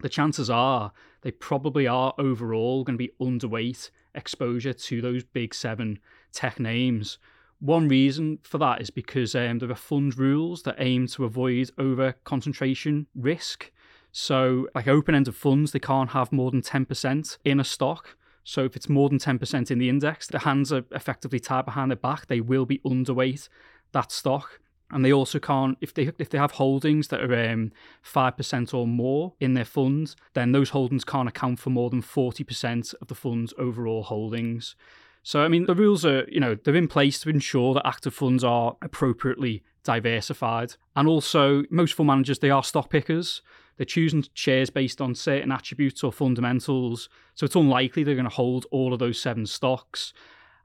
the 0.00 0.08
chances 0.08 0.48
are 0.50 0.92
they 1.22 1.30
probably 1.30 1.86
are 1.86 2.14
overall 2.18 2.84
going 2.84 2.98
to 2.98 3.04
be 3.04 3.12
underweight 3.20 3.90
exposure 4.18 4.74
to 4.74 5.00
those 5.00 5.24
big 5.24 5.54
seven 5.54 5.98
tech 6.32 6.60
names. 6.60 7.18
One 7.60 7.88
reason 7.88 8.38
for 8.42 8.58
that 8.58 8.80
is 8.80 8.90
because 8.90 9.34
um, 9.34 9.58
there 9.58 9.70
are 9.70 9.74
fund 9.74 10.18
rules 10.18 10.62
that 10.62 10.76
aim 10.78 11.06
to 11.08 11.24
avoid 11.24 11.70
over 11.78 12.12
concentration 12.24 13.06
risk. 13.14 13.72
So, 14.12 14.68
like 14.74 14.86
open 14.86 15.14
ended 15.14 15.34
funds, 15.34 15.72
they 15.72 15.78
can't 15.78 16.10
have 16.10 16.32
more 16.32 16.50
than 16.50 16.62
10% 16.62 17.38
in 17.44 17.60
a 17.60 17.64
stock. 17.64 18.16
So, 18.44 18.64
if 18.64 18.76
it's 18.76 18.88
more 18.88 19.08
than 19.08 19.18
10% 19.18 19.70
in 19.70 19.78
the 19.78 19.88
index, 19.88 20.28
the 20.28 20.40
hands 20.40 20.72
are 20.72 20.84
effectively 20.92 21.40
tied 21.40 21.64
behind 21.64 21.90
their 21.90 21.96
back. 21.96 22.26
They 22.26 22.40
will 22.40 22.64
be 22.64 22.78
underweight 22.78 23.48
that 23.92 24.12
stock 24.12 24.60
and 24.90 25.04
they 25.04 25.12
also 25.12 25.38
can't 25.38 25.76
if 25.80 25.92
they 25.94 26.10
if 26.18 26.30
they 26.30 26.38
have 26.38 26.52
holdings 26.52 27.08
that 27.08 27.20
are 27.20 27.50
um, 27.50 27.72
five 28.02 28.36
percent 28.36 28.72
or 28.72 28.86
more 28.86 29.34
in 29.40 29.54
their 29.54 29.64
funds, 29.64 30.16
then 30.34 30.52
those 30.52 30.70
holdings 30.70 31.04
can't 31.04 31.28
account 31.28 31.58
for 31.58 31.70
more 31.70 31.90
than 31.90 32.02
forty 32.02 32.44
percent 32.44 32.94
of 33.00 33.08
the 33.08 33.14
fund's 33.14 33.52
overall 33.58 34.02
holdings. 34.02 34.76
So 35.22 35.42
I 35.42 35.48
mean, 35.48 35.66
the 35.66 35.74
rules 35.74 36.06
are 36.06 36.24
you 36.28 36.40
know 36.40 36.54
they're 36.54 36.74
in 36.74 36.88
place 36.88 37.20
to 37.20 37.30
ensure 37.30 37.74
that 37.74 37.86
active 37.86 38.14
funds 38.14 38.42
are 38.44 38.76
appropriately 38.80 39.62
diversified, 39.84 40.74
and 40.96 41.06
also 41.06 41.64
most 41.70 41.94
fund 41.94 42.06
managers 42.06 42.38
they 42.38 42.50
are 42.50 42.62
stock 42.62 42.90
pickers. 42.90 43.42
They're 43.76 43.84
choosing 43.84 44.24
shares 44.34 44.70
based 44.70 45.00
on 45.00 45.14
certain 45.14 45.52
attributes 45.52 46.02
or 46.02 46.12
fundamentals, 46.12 47.08
so 47.34 47.44
it's 47.44 47.54
unlikely 47.54 48.02
they're 48.02 48.16
going 48.16 48.24
to 48.24 48.34
hold 48.34 48.66
all 48.72 48.92
of 48.92 48.98
those 48.98 49.20
seven 49.20 49.46
stocks, 49.46 50.12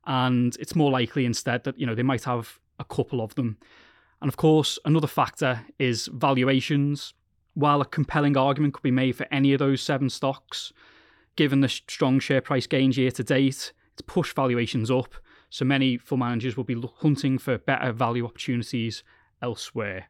and 0.06 0.56
it's 0.60 0.75
more 0.75 0.89
likely 0.89 1.25
instead 1.25 1.63
that 1.65 1.77
you 1.77 1.86
know 1.86 1.94
they 1.94 2.03
might 2.03 2.24
have 2.24 2.60
a 2.80 2.86
couple 2.86 3.22
of 3.22 3.36
them. 3.36 3.58
And 4.24 4.30
of 4.30 4.38
course, 4.38 4.80
another 4.86 5.06
factor 5.06 5.65
is 5.77 6.08
valuations. 6.08 7.13
While 7.56 7.82
a 7.82 7.86
compelling 7.86 8.38
argument 8.38 8.74
could 8.74 8.82
be 8.82 8.89
made 8.89 9.18
for 9.18 9.27
any 9.30 9.51
of 9.51 9.60
those 9.60 9.82
seven 9.82 10.10
stocks, 10.10 10.72
given 11.36 11.60
the 11.60 11.68
strong 11.68 12.22
share 12.22 12.39
price 12.39 12.65
gains 12.65 12.98
year 12.98 13.12
to 13.12 13.22
date, 13.22 13.74
it's 13.92 14.01
pushed 14.08 14.34
valuations 14.34 14.89
up. 14.89 15.15
So 15.50 15.65
many 15.65 15.98
fund 15.98 16.22
managers 16.22 16.56
will 16.56 16.63
be 16.63 16.82
hunting 17.01 17.38
for 17.38 17.58
better 17.58 17.92
value 17.92 18.24
opportunities 18.24 19.03
elsewhere. 19.42 20.08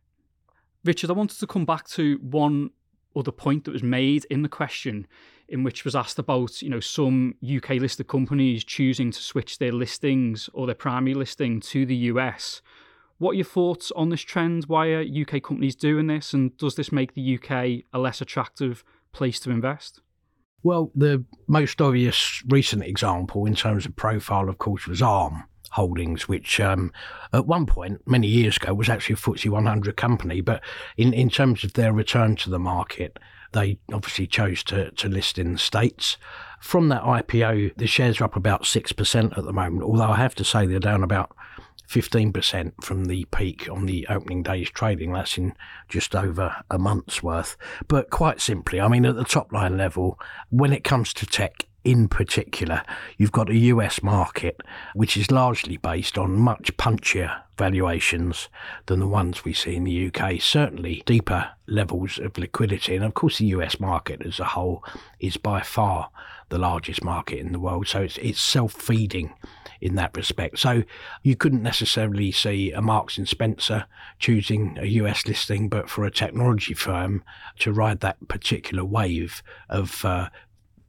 Richard, 0.86 1.10
I 1.10 1.13
wanted 1.13 1.39
to 1.39 1.48
come 1.48 1.65
back 1.65 1.88
to 1.89 2.20
one 2.22 2.70
other 3.15 3.32
point 3.32 3.63
that 3.63 3.72
was 3.72 3.82
made 3.82 4.25
in 4.25 4.43
the 4.43 4.48
question, 4.48 5.08
in 5.48 5.63
which 5.63 5.84
was 5.84 5.96
asked 5.96 6.20
about 6.20 6.62
you 6.62 6.70
know 6.70 6.79
some 6.79 7.34
UK 7.43 7.72
listed 7.72 8.08
companies 8.08 8.63
choosing 8.63 9.10
to 9.10 9.24
switch 9.24 9.58
their 9.58 9.72
listings 9.72 10.51
or 10.53 10.67
their 10.67 10.75
primary 10.75 11.15
listing 11.15 11.60
to 11.62 11.88
the 11.88 11.96
US 11.96 12.62
what 13.17 13.32
are 13.32 13.36
your 13.36 13.46
thoughts 13.46 13.91
on 13.96 14.10
this 14.10 14.22
trend? 14.22 14.65
Why 14.65 14.88
are 14.88 15.01
UK 15.03 15.41
companies 15.41 15.75
doing 15.75 16.08
this? 16.08 16.34
And 16.34 16.58
does 16.58 16.75
this 16.75 16.91
make 16.91 17.13
the 17.13 17.38
UK 17.38 17.86
a 17.93 18.00
less 18.00 18.22
attractive 18.22 18.84
place 19.12 19.39
to 19.41 19.51
invest? 19.51 20.01
Well, 20.63 20.91
the 20.96 21.25
most 21.48 21.82
obvious 21.82 22.41
recent 22.48 22.84
example 22.84 23.46
in 23.46 23.55
terms 23.55 23.86
of 23.86 23.96
profile, 23.96 24.48
of 24.50 24.58
course, 24.58 24.88
was 24.88 25.01
ARM 25.01 25.43
Holdings, 25.72 26.27
which 26.27 26.60
um, 26.60 26.91
at 27.34 27.46
one 27.46 27.65
point, 27.65 28.01
many 28.08 28.27
years 28.27 28.58
ago, 28.58 28.74
was 28.74 28.89
actually 28.89 29.13
a 29.13 29.17
FTSE 29.17 29.50
100 29.50 29.98
company. 29.98 30.39
But 30.39 30.63
in, 30.98 31.13
in 31.13 31.29
terms 31.29 31.63
of 31.63 31.74
their 31.74 31.91
return 31.91 32.36
to 32.38 32.50
the 32.50 32.60
market, 32.60 33.20
they 33.51 33.79
obviously 33.91 34.27
chose 34.27 34.63
to, 34.65 34.91
to 34.91 35.10
list 35.10 35.38
in 35.38 35.53
the 35.53 35.60
States. 35.60 36.17
From 36.62 36.89
that 36.89 37.03
IPO, 37.03 37.75
the 37.75 37.88
shares 37.88 38.22
are 38.22 38.25
up 38.25 38.36
about 38.36 38.63
6% 38.63 39.38
at 39.38 39.43
the 39.43 39.53
moment, 39.53 39.84
although 39.84 40.12
I 40.12 40.17
have 40.17 40.36
to 40.36 40.43
say 40.43 40.65
they're 40.65 40.79
down 40.79 41.03
about 41.03 41.36
15% 41.90 42.74
from 42.82 43.06
the 43.06 43.25
peak 43.25 43.70
on 43.70 43.86
the 43.86 44.08
opening 44.10 44.44
day's 44.44 44.70
trading. 44.70 45.13
That's 45.13 45.38
in 45.38 45.54
just 45.90 46.16
over 46.16 46.56
a 46.70 46.78
month's 46.78 47.22
worth. 47.22 47.56
But 47.88 48.10
quite 48.10 48.42
simply, 48.42 48.82
I 48.82 48.88
mean, 48.88 49.06
at 49.06 49.16
the 49.16 49.24
top 49.24 49.52
line 49.52 49.78
level, 49.78 50.20
when 50.50 50.74
it 50.74 50.84
comes 50.84 51.13
to 51.16 51.25
tech, 51.25 51.68
in 51.84 52.08
particular, 52.08 52.84
you've 53.18 53.32
got 53.32 53.50
a 53.50 53.58
US 53.58 54.02
market 54.02 54.62
which 54.94 55.18
is 55.18 55.32
largely 55.32 55.78
based 55.78 56.18
on 56.18 56.38
much 56.38 56.75
punchier 56.78 57.42
valuations 57.58 58.50
than 58.86 59.00
the 59.00 59.08
ones 59.08 59.44
we 59.44 59.54
see 59.54 59.75
in 59.75 59.84
the 59.84 60.08
UK. 60.08 60.42
Certainly 60.42 61.04
deeper 61.06 61.52
levels 61.68 62.20
of 62.20 62.38
liquidity. 62.38 62.96
And 62.96 63.06
of 63.06 63.13
course, 63.13 63.38
the 63.38 63.48
US 63.48 63.80
market 63.80 64.22
as 64.25 64.40
a 64.40 64.46
whole 64.46 64.84
is 65.20 65.38
by 65.38 65.62
far 65.62 66.10
the 66.53 66.60
largest 66.60 67.03
market 67.03 67.39
in 67.39 67.51
the 67.51 67.60
world. 67.60 67.88
So 67.88 68.03
it's, 68.03 68.17
it's 68.19 68.39
self 68.39 68.74
feeding 68.74 69.33
in 69.81 69.95
that 69.95 70.15
respect. 70.15 70.60
So 70.60 70.83
you 71.24 71.36
couldn't 71.36 71.63
necessarily 71.63 72.31
see 72.31 72.72
a 72.72 72.81
Marks 72.81 73.17
and 73.17 73.27
Spencer 73.27 73.86
choosing 74.19 74.77
a 74.79 74.86
US 74.86 75.25
listing, 75.25 75.67
but 75.67 75.89
for 75.89 76.05
a 76.05 76.12
technology 76.12 76.75
firm 76.75 77.24
to 77.60 77.74
ride 77.74 78.01
that 78.01 78.27
particular 78.27 78.86
wave 78.86 79.41
of 79.67 80.05
uh, 80.05 80.29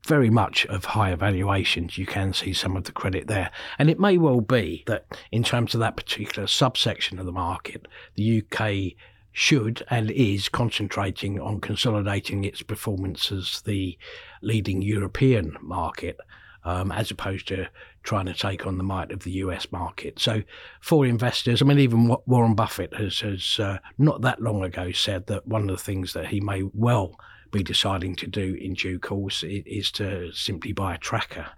very 0.07 0.29
much 0.29 0.67
of 0.67 0.85
higher 0.85 1.17
valuations, 1.17 1.97
you 1.97 2.05
can 2.05 2.35
see 2.35 2.53
some 2.53 2.77
of 2.77 2.85
the 2.85 2.93
credit 2.93 3.27
there. 3.27 3.51
And 3.79 3.89
it 3.89 3.99
may 3.99 4.19
well 4.19 4.43
be 4.43 4.85
that 4.87 5.07
in 5.33 5.43
terms 5.43 5.73
of 5.73 5.81
that 5.81 5.97
particular 5.97 6.47
subsection 6.47 7.19
of 7.19 7.25
the 7.25 7.33
market, 7.33 7.89
the 8.17 8.43
UK 8.43 8.99
should 9.35 9.85
and 9.91 10.13
is 10.13 10.49
concentrating 10.49 11.41
on 11.41 11.61
consolidating 11.61 12.45
its 12.45 12.63
performance 12.63 13.33
as 13.33 13.61
the 13.63 13.99
leading 14.41 14.81
European 14.81 15.57
market 15.61 16.19
um, 16.65 16.93
as 16.93 17.11
opposed 17.11 17.49
to 17.49 17.69
trying 18.05 18.27
to 18.27 18.33
take 18.33 18.65
on 18.65 18.79
the 18.79 18.85
might 18.85 19.11
of 19.11 19.25
the 19.25 19.33
US 19.33 19.71
market. 19.73 20.21
So, 20.21 20.43
for 20.81 21.05
investors, 21.05 21.61
I 21.61 21.65
mean, 21.65 21.81
even 21.81 22.17
Warren 22.27 22.55
Buffett 22.55 22.95
has, 22.95 23.21
has 23.21 23.59
uh, 23.59 23.79
not 23.99 24.23
that 24.23 24.41
long 24.41 24.63
ago 24.63 24.93
said 24.93 25.27
that 25.27 25.49
one 25.49 25.63
of 25.63 25.77
the 25.77 25.83
things 25.83 26.13
that 26.13 26.29
he 26.29 26.41
may 26.41 26.63
well 26.73 27.19
be 27.51 27.63
deciding 27.63 28.15
to 28.17 28.29
do 28.29 28.55
in 28.55 28.75
due 28.75 29.01
course 29.01 29.43
is 29.45 29.91
to 29.93 30.33
simply 30.33 30.73
buy 30.73 30.95
a 30.95 30.99
tracker 30.99 31.49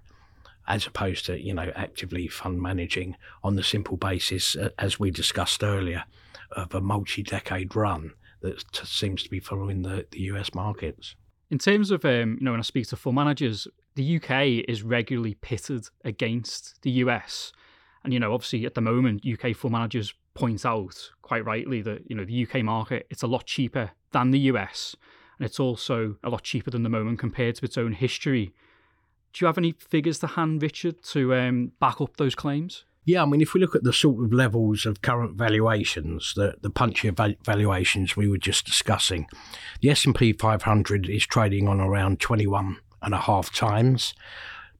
as 0.68 0.86
opposed 0.86 1.24
to 1.26 1.40
you 1.40 1.54
know 1.54 1.72
actively 1.76 2.26
fund 2.26 2.60
managing 2.60 3.16
on 3.42 3.56
the 3.56 3.62
simple 3.62 3.96
basis 3.96 4.56
uh, 4.56 4.70
as 4.78 4.98
we 4.98 5.10
discussed 5.10 5.62
earlier 5.62 6.04
of 6.52 6.74
a 6.74 6.80
multi-decade 6.80 7.74
run 7.74 8.12
that 8.42 8.62
seems 8.84 9.22
to 9.22 9.30
be 9.30 9.40
following 9.40 9.82
the, 9.82 10.06
the 10.10 10.20
US 10.22 10.54
markets. 10.54 11.14
In 11.50 11.58
terms 11.58 11.90
of, 11.90 12.04
um, 12.04 12.36
you 12.38 12.44
know, 12.44 12.50
when 12.50 12.60
I 12.60 12.64
speak 12.64 12.88
to 12.88 12.96
fund 12.96 13.16
managers, 13.16 13.68
the 13.94 14.16
UK 14.16 14.68
is 14.68 14.82
regularly 14.82 15.34
pitted 15.34 15.86
against 16.04 16.80
the 16.82 16.90
US. 16.90 17.52
And, 18.04 18.12
you 18.12 18.20
know, 18.20 18.32
obviously 18.32 18.66
at 18.66 18.74
the 18.74 18.80
moment, 18.80 19.24
UK 19.26 19.54
fund 19.54 19.72
managers 19.72 20.12
point 20.34 20.66
out 20.66 21.10
quite 21.22 21.44
rightly 21.44 21.82
that, 21.82 22.02
you 22.08 22.16
know, 22.16 22.24
the 22.24 22.46
UK 22.46 22.62
market, 22.62 23.06
it's 23.10 23.22
a 23.22 23.26
lot 23.26 23.46
cheaper 23.46 23.92
than 24.12 24.30
the 24.30 24.40
US. 24.40 24.96
And 25.38 25.46
it's 25.46 25.60
also 25.60 26.16
a 26.22 26.30
lot 26.30 26.42
cheaper 26.42 26.70
than 26.70 26.82
the 26.82 26.88
moment 26.88 27.18
compared 27.18 27.56
to 27.56 27.64
its 27.64 27.78
own 27.78 27.92
history. 27.92 28.52
Do 29.32 29.44
you 29.44 29.46
have 29.46 29.58
any 29.58 29.72
figures 29.72 30.18
to 30.20 30.28
hand, 30.28 30.62
Richard, 30.62 31.02
to 31.04 31.34
um, 31.34 31.72
back 31.78 32.00
up 32.00 32.16
those 32.16 32.34
claims? 32.34 32.84
Yeah, 33.06 33.22
I 33.22 33.26
mean, 33.26 33.40
if 33.40 33.54
we 33.54 33.60
look 33.60 33.76
at 33.76 33.84
the 33.84 33.92
sort 33.92 34.24
of 34.24 34.32
levels 34.32 34.84
of 34.84 35.00
current 35.00 35.36
valuations, 35.36 36.34
the 36.34 36.56
the 36.60 36.70
punchier 36.70 37.36
valuations 37.44 38.16
we 38.16 38.28
were 38.28 38.36
just 38.36 38.66
discussing, 38.66 39.28
the 39.80 39.90
S 39.90 40.04
and 40.04 40.14
P 40.14 40.32
500 40.32 41.08
is 41.08 41.24
trading 41.24 41.68
on 41.68 41.80
around 41.80 42.18
21 42.18 42.78
and 43.02 43.14
a 43.14 43.18
half 43.18 43.54
times. 43.54 44.12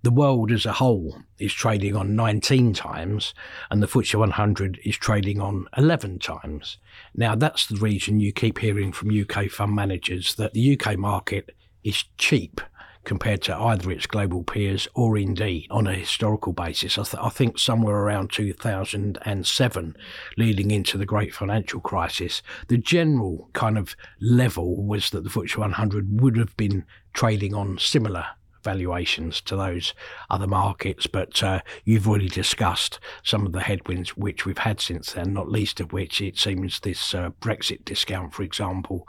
The 0.03 0.11
world 0.11 0.51
as 0.51 0.67
a 0.67 0.73
whole 0.73 1.23
is 1.39 1.55
trading 1.55 1.95
on 1.95 2.17
19 2.17 2.75
times, 2.75 3.33
and 3.71 3.81
the 3.81 3.87
FTSE 3.87 4.19
100 4.19 4.81
is 4.85 4.97
trading 4.97 5.41
on 5.41 5.69
11 5.77 6.19
times. 6.19 6.79
Now, 7.15 7.37
that's 7.37 7.67
the 7.67 7.77
reason 7.77 8.19
you 8.19 8.33
keep 8.33 8.59
hearing 8.59 8.93
from 8.93 9.21
UK 9.21 9.49
fund 9.49 9.75
managers 9.75 10.35
that 10.35 10.53
the 10.53 10.79
UK 10.79 10.99
market 10.99 11.55
is 11.85 12.05
cheap 12.19 12.61
compared 13.07 13.41
to 13.41 13.57
either 13.57 13.91
its 13.91 14.05
global 14.07 14.43
peers 14.43 14.87
or 14.95 15.17
indeed 15.17 15.67
on 15.71 15.87
a 15.87 15.95
historical 15.95 16.53
basis. 16.53 16.99
I, 16.99 17.05
th- 17.05 17.23
I, 17.23 17.29
think 17.31 17.59
somewhere 17.59 17.97
around 17.97 18.33
2007, 18.33 19.97
leading 20.37 20.71
into 20.73 20.99
the 20.99 21.07
great 21.07 21.33
financial 21.33 21.81
crisis, 21.81 22.43
the 22.67 22.77
general 22.77 23.49
kind 23.53 23.79
of 23.79 23.97
level 24.21 24.85
was 24.85 25.11
that 25.11 25.23
the 25.23 25.31
FTSE 25.31 25.57
100 25.57 26.21
would 26.21 26.37
have 26.37 26.55
been 26.57 26.85
trading 27.15 27.55
on 27.55 27.79
similar 27.79 28.27
valuations 28.67 29.41
to 29.43 29.55
those 29.55 29.95
other 30.29 30.49
markets. 30.49 31.07
But 31.07 31.41
uh, 31.41 31.61
you've 31.85 32.09
already 32.09 32.29
discussed 32.29 32.99
some 33.23 33.47
of 33.47 33.53
the 33.53 33.61
headwinds 33.61 34.17
which 34.17 34.45
we've 34.45 34.59
had 34.59 34.81
since 34.81 35.13
then, 35.13 35.33
not 35.33 35.49
least 35.49 35.79
of 35.79 35.93
which 35.93 36.21
it 36.21 36.37
seems 36.37 36.81
this 36.81 37.15
uh, 37.15 37.31
Brexit 37.41 37.85
discount, 37.85 38.35
for 38.35 38.43
example, 38.43 39.07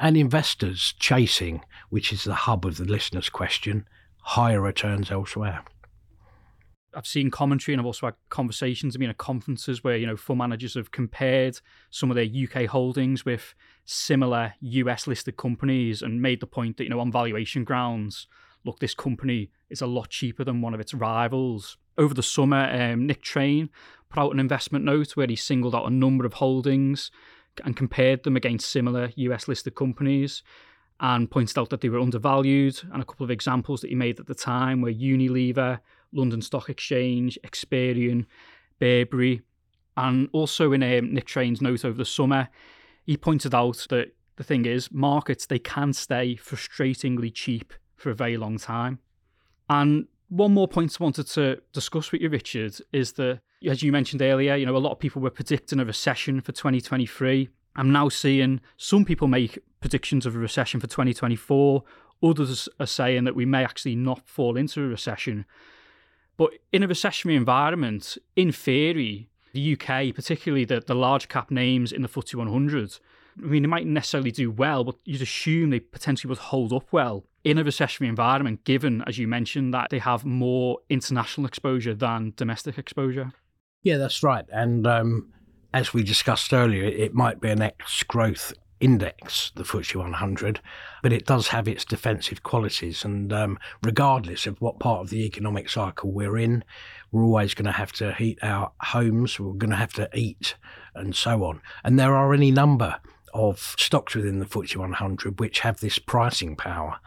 and 0.00 0.16
investors 0.16 0.94
chasing, 0.98 1.62
which 1.90 2.12
is 2.12 2.24
the 2.24 2.34
hub 2.34 2.64
of 2.64 2.78
the 2.78 2.84
listener's 2.84 3.28
question, 3.28 3.86
higher 4.22 4.60
returns 4.60 5.10
elsewhere. 5.10 5.62
I've 6.94 7.06
seen 7.06 7.30
commentary 7.30 7.74
and 7.74 7.80
I've 7.80 7.86
also 7.86 8.06
had 8.06 8.14
conversations. 8.30 8.96
I 8.96 8.98
mean, 8.98 9.10
at 9.10 9.18
conferences 9.18 9.84
where 9.84 9.96
you 9.96 10.06
know 10.06 10.16
fund 10.16 10.38
managers 10.38 10.74
have 10.74 10.90
compared 10.90 11.60
some 11.90 12.10
of 12.10 12.16
their 12.16 12.24
UK 12.26 12.66
holdings 12.66 13.24
with 13.24 13.54
similar 13.84 14.54
US 14.60 15.06
listed 15.06 15.36
companies 15.36 16.02
and 16.02 16.22
made 16.22 16.40
the 16.40 16.46
point 16.46 16.76
that 16.76 16.84
you 16.84 16.90
know 16.90 17.00
on 17.00 17.12
valuation 17.12 17.64
grounds, 17.64 18.26
look, 18.64 18.80
this 18.80 18.94
company 18.94 19.50
is 19.68 19.80
a 19.80 19.86
lot 19.86 20.10
cheaper 20.10 20.44
than 20.44 20.60
one 20.60 20.74
of 20.74 20.80
its 20.80 20.94
rivals. 20.94 21.76
Over 21.96 22.14
the 22.14 22.22
summer, 22.22 22.68
um, 22.72 23.06
Nick 23.06 23.22
Train 23.22 23.70
put 24.08 24.20
out 24.20 24.32
an 24.32 24.40
investment 24.40 24.84
note 24.84 25.16
where 25.16 25.26
he 25.26 25.36
singled 25.36 25.74
out 25.74 25.86
a 25.86 25.90
number 25.90 26.24
of 26.24 26.34
holdings 26.34 27.10
and 27.64 27.76
compared 27.76 28.22
them 28.24 28.36
against 28.36 28.70
similar 28.70 29.10
US 29.16 29.46
listed 29.46 29.74
companies 29.74 30.42
and 31.00 31.30
pointed 31.30 31.58
out 31.58 31.70
that 31.70 31.80
they 31.80 31.88
were 31.88 31.98
undervalued. 31.98 32.80
And 32.92 33.02
a 33.02 33.04
couple 33.04 33.24
of 33.24 33.30
examples 33.30 33.80
that 33.80 33.88
he 33.88 33.94
made 33.94 34.20
at 34.20 34.26
the 34.26 34.34
time 34.34 34.82
were 34.82 34.92
Unilever, 34.92 35.80
London 36.12 36.42
Stock 36.42 36.68
Exchange, 36.68 37.38
Experian, 37.44 38.26
Burberry. 38.78 39.40
And 39.96 40.28
also 40.32 40.72
in 40.72 40.82
um, 40.82 41.14
Nick 41.14 41.26
Train's 41.26 41.62
note 41.62 41.84
over 41.84 41.96
the 41.96 42.04
summer, 42.04 42.48
he 43.06 43.16
pointed 43.16 43.54
out 43.54 43.86
that 43.88 44.14
the 44.36 44.44
thing 44.44 44.66
is, 44.66 44.92
markets, 44.92 45.46
they 45.46 45.58
can 45.58 45.92
stay 45.92 46.36
frustratingly 46.36 47.32
cheap 47.32 47.72
for 47.96 48.10
a 48.10 48.14
very 48.14 48.36
long 48.36 48.58
time. 48.58 48.98
And 49.68 50.06
one 50.28 50.54
more 50.54 50.68
point 50.68 50.96
I 50.98 51.04
wanted 51.04 51.26
to 51.28 51.60
discuss 51.72 52.12
with 52.12 52.20
you, 52.20 52.28
Richard, 52.28 52.76
is 52.92 53.12
that, 53.14 53.40
as 53.66 53.82
you 53.82 53.90
mentioned 53.90 54.22
earlier, 54.22 54.54
you 54.54 54.66
know, 54.66 54.76
a 54.76 54.78
lot 54.78 54.92
of 54.92 54.98
people 54.98 55.20
were 55.20 55.30
predicting 55.30 55.80
a 55.80 55.84
recession 55.84 56.40
for 56.40 56.52
2023. 56.52 57.48
I'm 57.76 57.92
now 57.92 58.08
seeing 58.08 58.60
some 58.76 59.04
people 59.04 59.28
make 59.28 59.58
predictions 59.80 60.26
of 60.26 60.36
a 60.36 60.38
recession 60.38 60.80
for 60.80 60.86
2024. 60.86 61.82
Others 62.22 62.68
are 62.78 62.86
saying 62.86 63.24
that 63.24 63.34
we 63.34 63.46
may 63.46 63.64
actually 63.64 63.96
not 63.96 64.28
fall 64.28 64.56
into 64.56 64.82
a 64.82 64.88
recession. 64.88 65.46
But 66.36 66.52
in 66.72 66.82
a 66.82 66.88
recessionary 66.88 67.36
environment, 67.36 68.16
in 68.36 68.52
theory, 68.52 69.28
the 69.52 69.72
UK, 69.72 70.14
particularly 70.14 70.64
the, 70.64 70.80
the 70.80 70.94
large 70.94 71.28
cap 71.28 71.50
names 71.50 71.92
in 71.92 72.02
the 72.02 72.08
FTSE 72.08 72.34
100, 72.34 72.98
I 73.38 73.42
mean, 73.42 73.62
they 73.62 73.68
might 73.68 73.86
necessarily 73.86 74.30
do 74.30 74.50
well, 74.50 74.84
but 74.84 74.96
you'd 75.04 75.22
assume 75.22 75.70
they 75.70 75.80
potentially 75.80 76.28
would 76.28 76.38
hold 76.38 76.72
up 76.72 76.86
well 76.92 77.24
in 77.44 77.58
a 77.58 77.64
recessionary 77.64 78.08
environment, 78.08 78.64
given, 78.64 79.02
as 79.06 79.18
you 79.18 79.26
mentioned, 79.26 79.72
that 79.72 79.88
they 79.90 79.98
have 79.98 80.24
more 80.24 80.78
international 80.88 81.46
exposure 81.46 81.94
than 81.94 82.34
domestic 82.36 82.76
exposure. 82.76 83.32
Yeah, 83.82 83.96
that's 83.96 84.22
right. 84.22 84.44
And 84.52 84.86
um, 84.86 85.32
as 85.72 85.94
we 85.94 86.02
discussed 86.02 86.52
earlier, 86.52 86.84
it 86.84 87.14
might 87.14 87.40
be 87.40 87.48
an 87.48 87.62
ex 87.62 88.02
growth 88.02 88.52
index, 88.80 89.52
the 89.54 89.62
FTSE 89.62 89.96
100, 89.96 90.60
but 91.02 91.12
it 91.12 91.26
does 91.26 91.48
have 91.48 91.68
its 91.68 91.84
defensive 91.84 92.42
qualities. 92.42 93.04
And 93.04 93.32
um, 93.32 93.58
regardless 93.82 94.46
of 94.46 94.60
what 94.60 94.78
part 94.78 95.00
of 95.00 95.10
the 95.10 95.24
economic 95.24 95.68
cycle 95.68 96.10
we're 96.10 96.38
in, 96.38 96.64
we're 97.12 97.22
always 97.22 97.54
going 97.54 97.66
to 97.66 97.72
have 97.72 97.92
to 97.92 98.12
heat 98.14 98.38
our 98.42 98.72
homes, 98.80 99.38
we're 99.38 99.52
going 99.52 99.70
to 99.70 99.76
have 99.76 99.92
to 99.94 100.08
eat, 100.14 100.56
and 100.94 101.14
so 101.14 101.44
on. 101.44 101.60
And 101.84 101.98
there 101.98 102.16
are 102.16 102.32
any 102.32 102.50
number 102.50 102.96
of 103.32 103.74
stocks 103.78 104.14
within 104.14 104.40
the 104.40 104.46
FTSE 104.46 104.76
100 104.76 105.38
which 105.38 105.60
have 105.60 105.80
this 105.80 105.98
pricing 105.98 106.56
power 106.56 106.98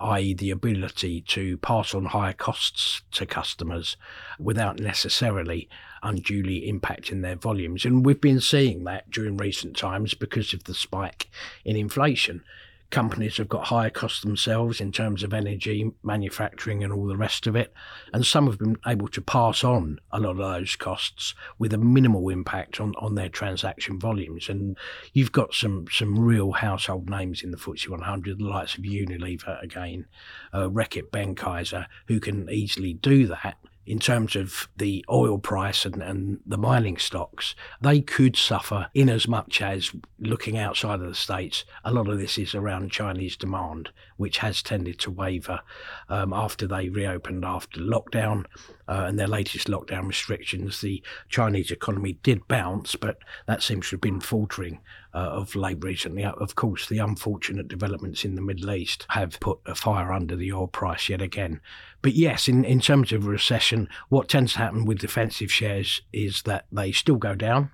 i.e., 0.00 0.34
the 0.34 0.50
ability 0.50 1.22
to 1.22 1.56
pass 1.58 1.94
on 1.94 2.06
higher 2.06 2.32
costs 2.32 3.02
to 3.12 3.26
customers 3.26 3.96
without 4.38 4.78
necessarily 4.78 5.68
unduly 6.02 6.70
impacting 6.70 7.22
their 7.22 7.36
volumes. 7.36 7.84
And 7.84 8.04
we've 8.04 8.20
been 8.20 8.40
seeing 8.40 8.84
that 8.84 9.10
during 9.10 9.36
recent 9.36 9.76
times 9.76 10.14
because 10.14 10.52
of 10.52 10.64
the 10.64 10.74
spike 10.74 11.28
in 11.64 11.76
inflation 11.76 12.44
companies 12.90 13.36
have 13.36 13.48
got 13.48 13.66
higher 13.66 13.90
costs 13.90 14.22
themselves 14.22 14.80
in 14.80 14.92
terms 14.92 15.22
of 15.22 15.34
energy, 15.34 15.90
manufacturing, 16.02 16.84
and 16.84 16.92
all 16.92 17.06
the 17.06 17.16
rest 17.16 17.46
of 17.46 17.56
it. 17.56 17.72
And 18.12 18.24
some 18.24 18.46
have 18.46 18.58
been 18.58 18.76
able 18.86 19.08
to 19.08 19.20
pass 19.20 19.64
on 19.64 19.98
a 20.12 20.20
lot 20.20 20.30
of 20.30 20.36
those 20.38 20.76
costs 20.76 21.34
with 21.58 21.72
a 21.72 21.78
minimal 21.78 22.28
impact 22.28 22.80
on, 22.80 22.94
on 22.98 23.14
their 23.14 23.28
transaction 23.28 23.98
volumes. 23.98 24.48
And 24.48 24.76
you've 25.12 25.32
got 25.32 25.54
some, 25.54 25.86
some 25.90 26.18
real 26.18 26.52
household 26.52 27.10
names 27.10 27.42
in 27.42 27.50
the 27.50 27.58
FTSE 27.58 27.88
100, 27.88 28.38
the 28.38 28.44
likes 28.44 28.76
of 28.76 28.84
Unilever 28.84 29.62
again, 29.62 30.06
uh, 30.52 30.68
Reckitt 30.68 31.10
Benckiser, 31.10 31.86
who 32.06 32.20
can 32.20 32.48
easily 32.50 32.94
do 32.94 33.26
that 33.26 33.58
in 33.86 33.98
terms 33.98 34.34
of 34.34 34.68
the 34.76 35.04
oil 35.08 35.38
price 35.38 35.84
and, 35.84 36.02
and 36.02 36.40
the 36.44 36.58
mining 36.58 36.96
stocks, 36.96 37.54
they 37.80 38.00
could 38.00 38.36
suffer 38.36 38.88
in 38.94 39.08
as 39.08 39.28
much 39.28 39.62
as 39.62 39.92
looking 40.18 40.58
outside 40.58 41.00
of 41.00 41.06
the 41.06 41.14
States. 41.14 41.64
A 41.84 41.92
lot 41.92 42.08
of 42.08 42.18
this 42.18 42.36
is 42.36 42.54
around 42.54 42.90
Chinese 42.90 43.36
demand, 43.36 43.90
which 44.16 44.38
has 44.38 44.62
tended 44.62 44.98
to 45.00 45.10
waver 45.10 45.60
um, 46.08 46.32
after 46.32 46.66
they 46.66 46.88
reopened 46.88 47.44
after 47.44 47.80
lockdown 47.80 48.44
uh, 48.88 49.04
and 49.06 49.18
their 49.18 49.26
latest 49.26 49.68
lockdown 49.68 50.06
restrictions. 50.06 50.80
The 50.80 51.02
Chinese 51.28 51.70
economy 51.70 52.14
did 52.22 52.46
bounce, 52.48 52.96
but 52.96 53.18
that 53.46 53.62
seems 53.62 53.88
to 53.88 53.96
have 53.96 54.00
been 54.00 54.20
faltering 54.20 54.80
uh, 55.14 55.18
of 55.18 55.54
late 55.54 55.82
recently. 55.82 56.24
Of 56.24 56.54
course, 56.54 56.88
the 56.88 56.98
unfortunate 56.98 57.68
developments 57.68 58.24
in 58.24 58.34
the 58.34 58.42
Middle 58.42 58.70
East 58.70 59.06
have 59.10 59.40
put 59.40 59.58
a 59.66 59.74
fire 59.74 60.12
under 60.12 60.36
the 60.36 60.52
oil 60.52 60.66
price 60.66 61.08
yet 61.08 61.22
again. 61.22 61.60
But 62.02 62.12
yes, 62.12 62.48
in, 62.48 62.64
in 62.64 62.80
terms 62.80 63.12
of 63.12 63.26
recession, 63.26 63.88
what 64.08 64.28
tends 64.28 64.52
to 64.52 64.58
happen 64.58 64.84
with 64.84 64.98
defensive 64.98 65.50
shares 65.50 66.02
is 66.12 66.42
that 66.42 66.66
they 66.70 66.92
still 66.92 67.16
go 67.16 67.34
down. 67.34 67.70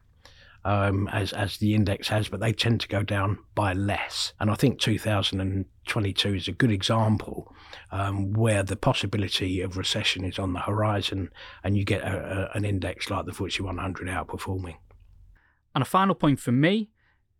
Um, 0.64 1.08
as 1.08 1.32
as 1.32 1.56
the 1.56 1.74
index 1.74 2.06
has, 2.06 2.28
but 2.28 2.38
they 2.38 2.52
tend 2.52 2.80
to 2.82 2.88
go 2.88 3.02
down 3.02 3.38
by 3.56 3.72
less. 3.72 4.32
And 4.38 4.48
I 4.48 4.54
think 4.54 4.78
2022 4.78 6.34
is 6.34 6.46
a 6.46 6.52
good 6.52 6.70
example 6.70 7.52
um, 7.90 8.32
where 8.32 8.62
the 8.62 8.76
possibility 8.76 9.60
of 9.60 9.76
recession 9.76 10.24
is 10.24 10.38
on 10.38 10.52
the 10.52 10.60
horizon, 10.60 11.30
and 11.64 11.76
you 11.76 11.84
get 11.84 12.02
a, 12.02 12.50
a, 12.52 12.56
an 12.56 12.64
index 12.64 13.10
like 13.10 13.26
the 13.26 13.32
FTSE 13.32 13.60
100 13.60 14.06
outperforming. 14.06 14.76
And 15.74 15.82
a 15.82 15.84
final 15.84 16.14
point 16.14 16.38
for 16.38 16.52
me 16.52 16.90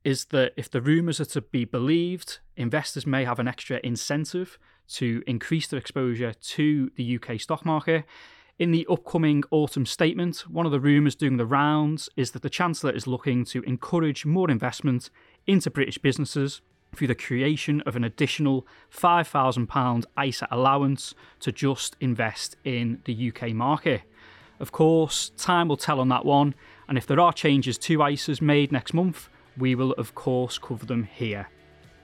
is 0.05 0.27
that 0.27 0.53
if 0.57 0.71
the 0.71 0.81
rumours 0.81 1.21
are 1.21 1.27
to 1.27 1.41
be 1.41 1.65
believed, 1.65 2.41
investors 2.57 3.07
may 3.07 3.25
have 3.25 3.39
an 3.39 3.49
extra 3.49 3.81
incentive 3.85 4.59
to 4.89 5.23
increase 5.27 5.69
their 5.69 5.79
exposure 5.79 6.33
to 6.33 6.91
the 6.97 7.17
UK 7.17 7.41
stock 7.41 7.65
market. 7.65 8.05
In 8.59 8.71
the 8.71 8.87
upcoming 8.91 9.43
autumn 9.51 9.87
statement, 9.87 10.45
one 10.49 10.67
of 10.67 10.73
the 10.73 10.81
rumours 10.81 11.15
doing 11.15 11.39
the 11.39 11.47
rounds 11.47 12.11
is 12.17 12.33
that 12.33 12.43
the 12.43 12.51
Chancellor 12.51 12.93
is 12.93 13.07
looking 13.07 13.45
to 13.47 13.63
encourage 13.63 14.27
more 14.27 14.51
investment 14.51 15.09
into 15.47 15.71
British 15.71 15.97
businesses 15.97 16.61
through 16.95 17.07
the 17.07 17.15
creation 17.15 17.81
of 17.87 17.97
an 17.97 18.05
additional 18.05 18.67
£5,000 18.95 20.05
ISA 20.23 20.47
allowance 20.51 21.15
to 21.41 21.51
just 21.51 21.97
invest 21.99 22.57
in 22.63 23.01
the 23.07 23.33
UK 23.35 23.55
market. 23.55 24.03
Of 24.61 24.71
course, 24.71 25.31
time 25.39 25.69
will 25.69 25.79
tell 25.79 25.99
on 25.99 26.11
that 26.11 26.27
one, 26.27 26.55
and 26.87 26.99
if 26.99 27.07
there 27.07 27.21
are 27.21 27.33
changes 27.33 27.79
to 27.79 27.99
ISAs 27.99 28.43
made 28.43 28.71
next 28.71 28.93
month, 28.93 29.31
we 29.57 29.75
will 29.75 29.93
of 29.93 30.15
course 30.15 30.59
cover 30.59 30.85
them 30.85 31.05
here. 31.05 31.49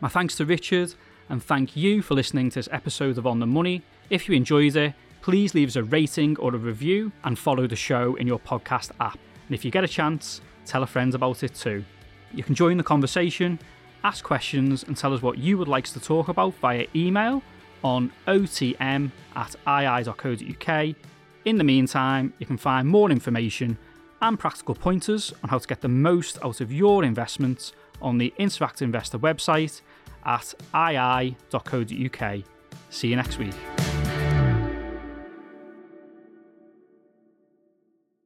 My 0.00 0.08
thanks 0.08 0.34
to 0.36 0.46
Richard 0.46 0.94
and 1.28 1.42
thank 1.42 1.76
you 1.76 2.00
for 2.00 2.14
listening 2.14 2.48
to 2.50 2.58
this 2.58 2.68
episode 2.72 3.18
of 3.18 3.26
On 3.26 3.38
the 3.38 3.46
Money. 3.46 3.82
If 4.08 4.28
you 4.28 4.34
enjoyed 4.34 4.74
it, 4.76 4.94
please 5.20 5.54
leave 5.54 5.68
us 5.68 5.76
a 5.76 5.82
rating 5.82 6.36
or 6.38 6.54
a 6.54 6.58
review 6.58 7.12
and 7.24 7.38
follow 7.38 7.66
the 7.66 7.76
show 7.76 8.14
in 8.16 8.26
your 8.26 8.38
podcast 8.38 8.90
app. 9.00 9.18
And 9.46 9.54
if 9.54 9.64
you 9.64 9.70
get 9.70 9.84
a 9.84 9.88
chance, 9.88 10.40
tell 10.66 10.82
a 10.82 10.86
friend 10.86 11.14
about 11.14 11.42
it 11.42 11.54
too. 11.54 11.84
You 12.32 12.42
can 12.42 12.54
join 12.54 12.76
the 12.76 12.84
conversation, 12.84 13.58
ask 14.04 14.24
questions, 14.24 14.84
and 14.84 14.96
tell 14.96 15.14
us 15.14 15.22
what 15.22 15.38
you 15.38 15.58
would 15.58 15.68
like 15.68 15.84
us 15.84 15.92
to 15.92 16.00
talk 16.00 16.28
about 16.28 16.54
via 16.54 16.86
email 16.94 17.42
on 17.82 18.12
otm 18.26 19.10
at 19.36 19.56
ii.co.uk. 19.66 20.96
In 21.44 21.56
the 21.56 21.64
meantime, 21.64 22.32
you 22.38 22.46
can 22.46 22.58
find 22.58 22.86
more 22.86 23.10
information 23.10 23.78
and 24.20 24.38
practical 24.38 24.74
pointers 24.74 25.32
on 25.42 25.48
how 25.48 25.58
to 25.58 25.66
get 25.66 25.80
the 25.80 25.88
most 25.88 26.38
out 26.44 26.60
of 26.60 26.72
your 26.72 27.04
investments 27.04 27.72
on 28.02 28.18
the 28.18 28.32
Interactive 28.38 28.82
Investor 28.82 29.18
website 29.18 29.80
at 30.24 30.54
ii.co.uk. 30.74 32.44
See 32.90 33.08
you 33.08 33.16
next 33.16 33.38
week. 33.38 33.77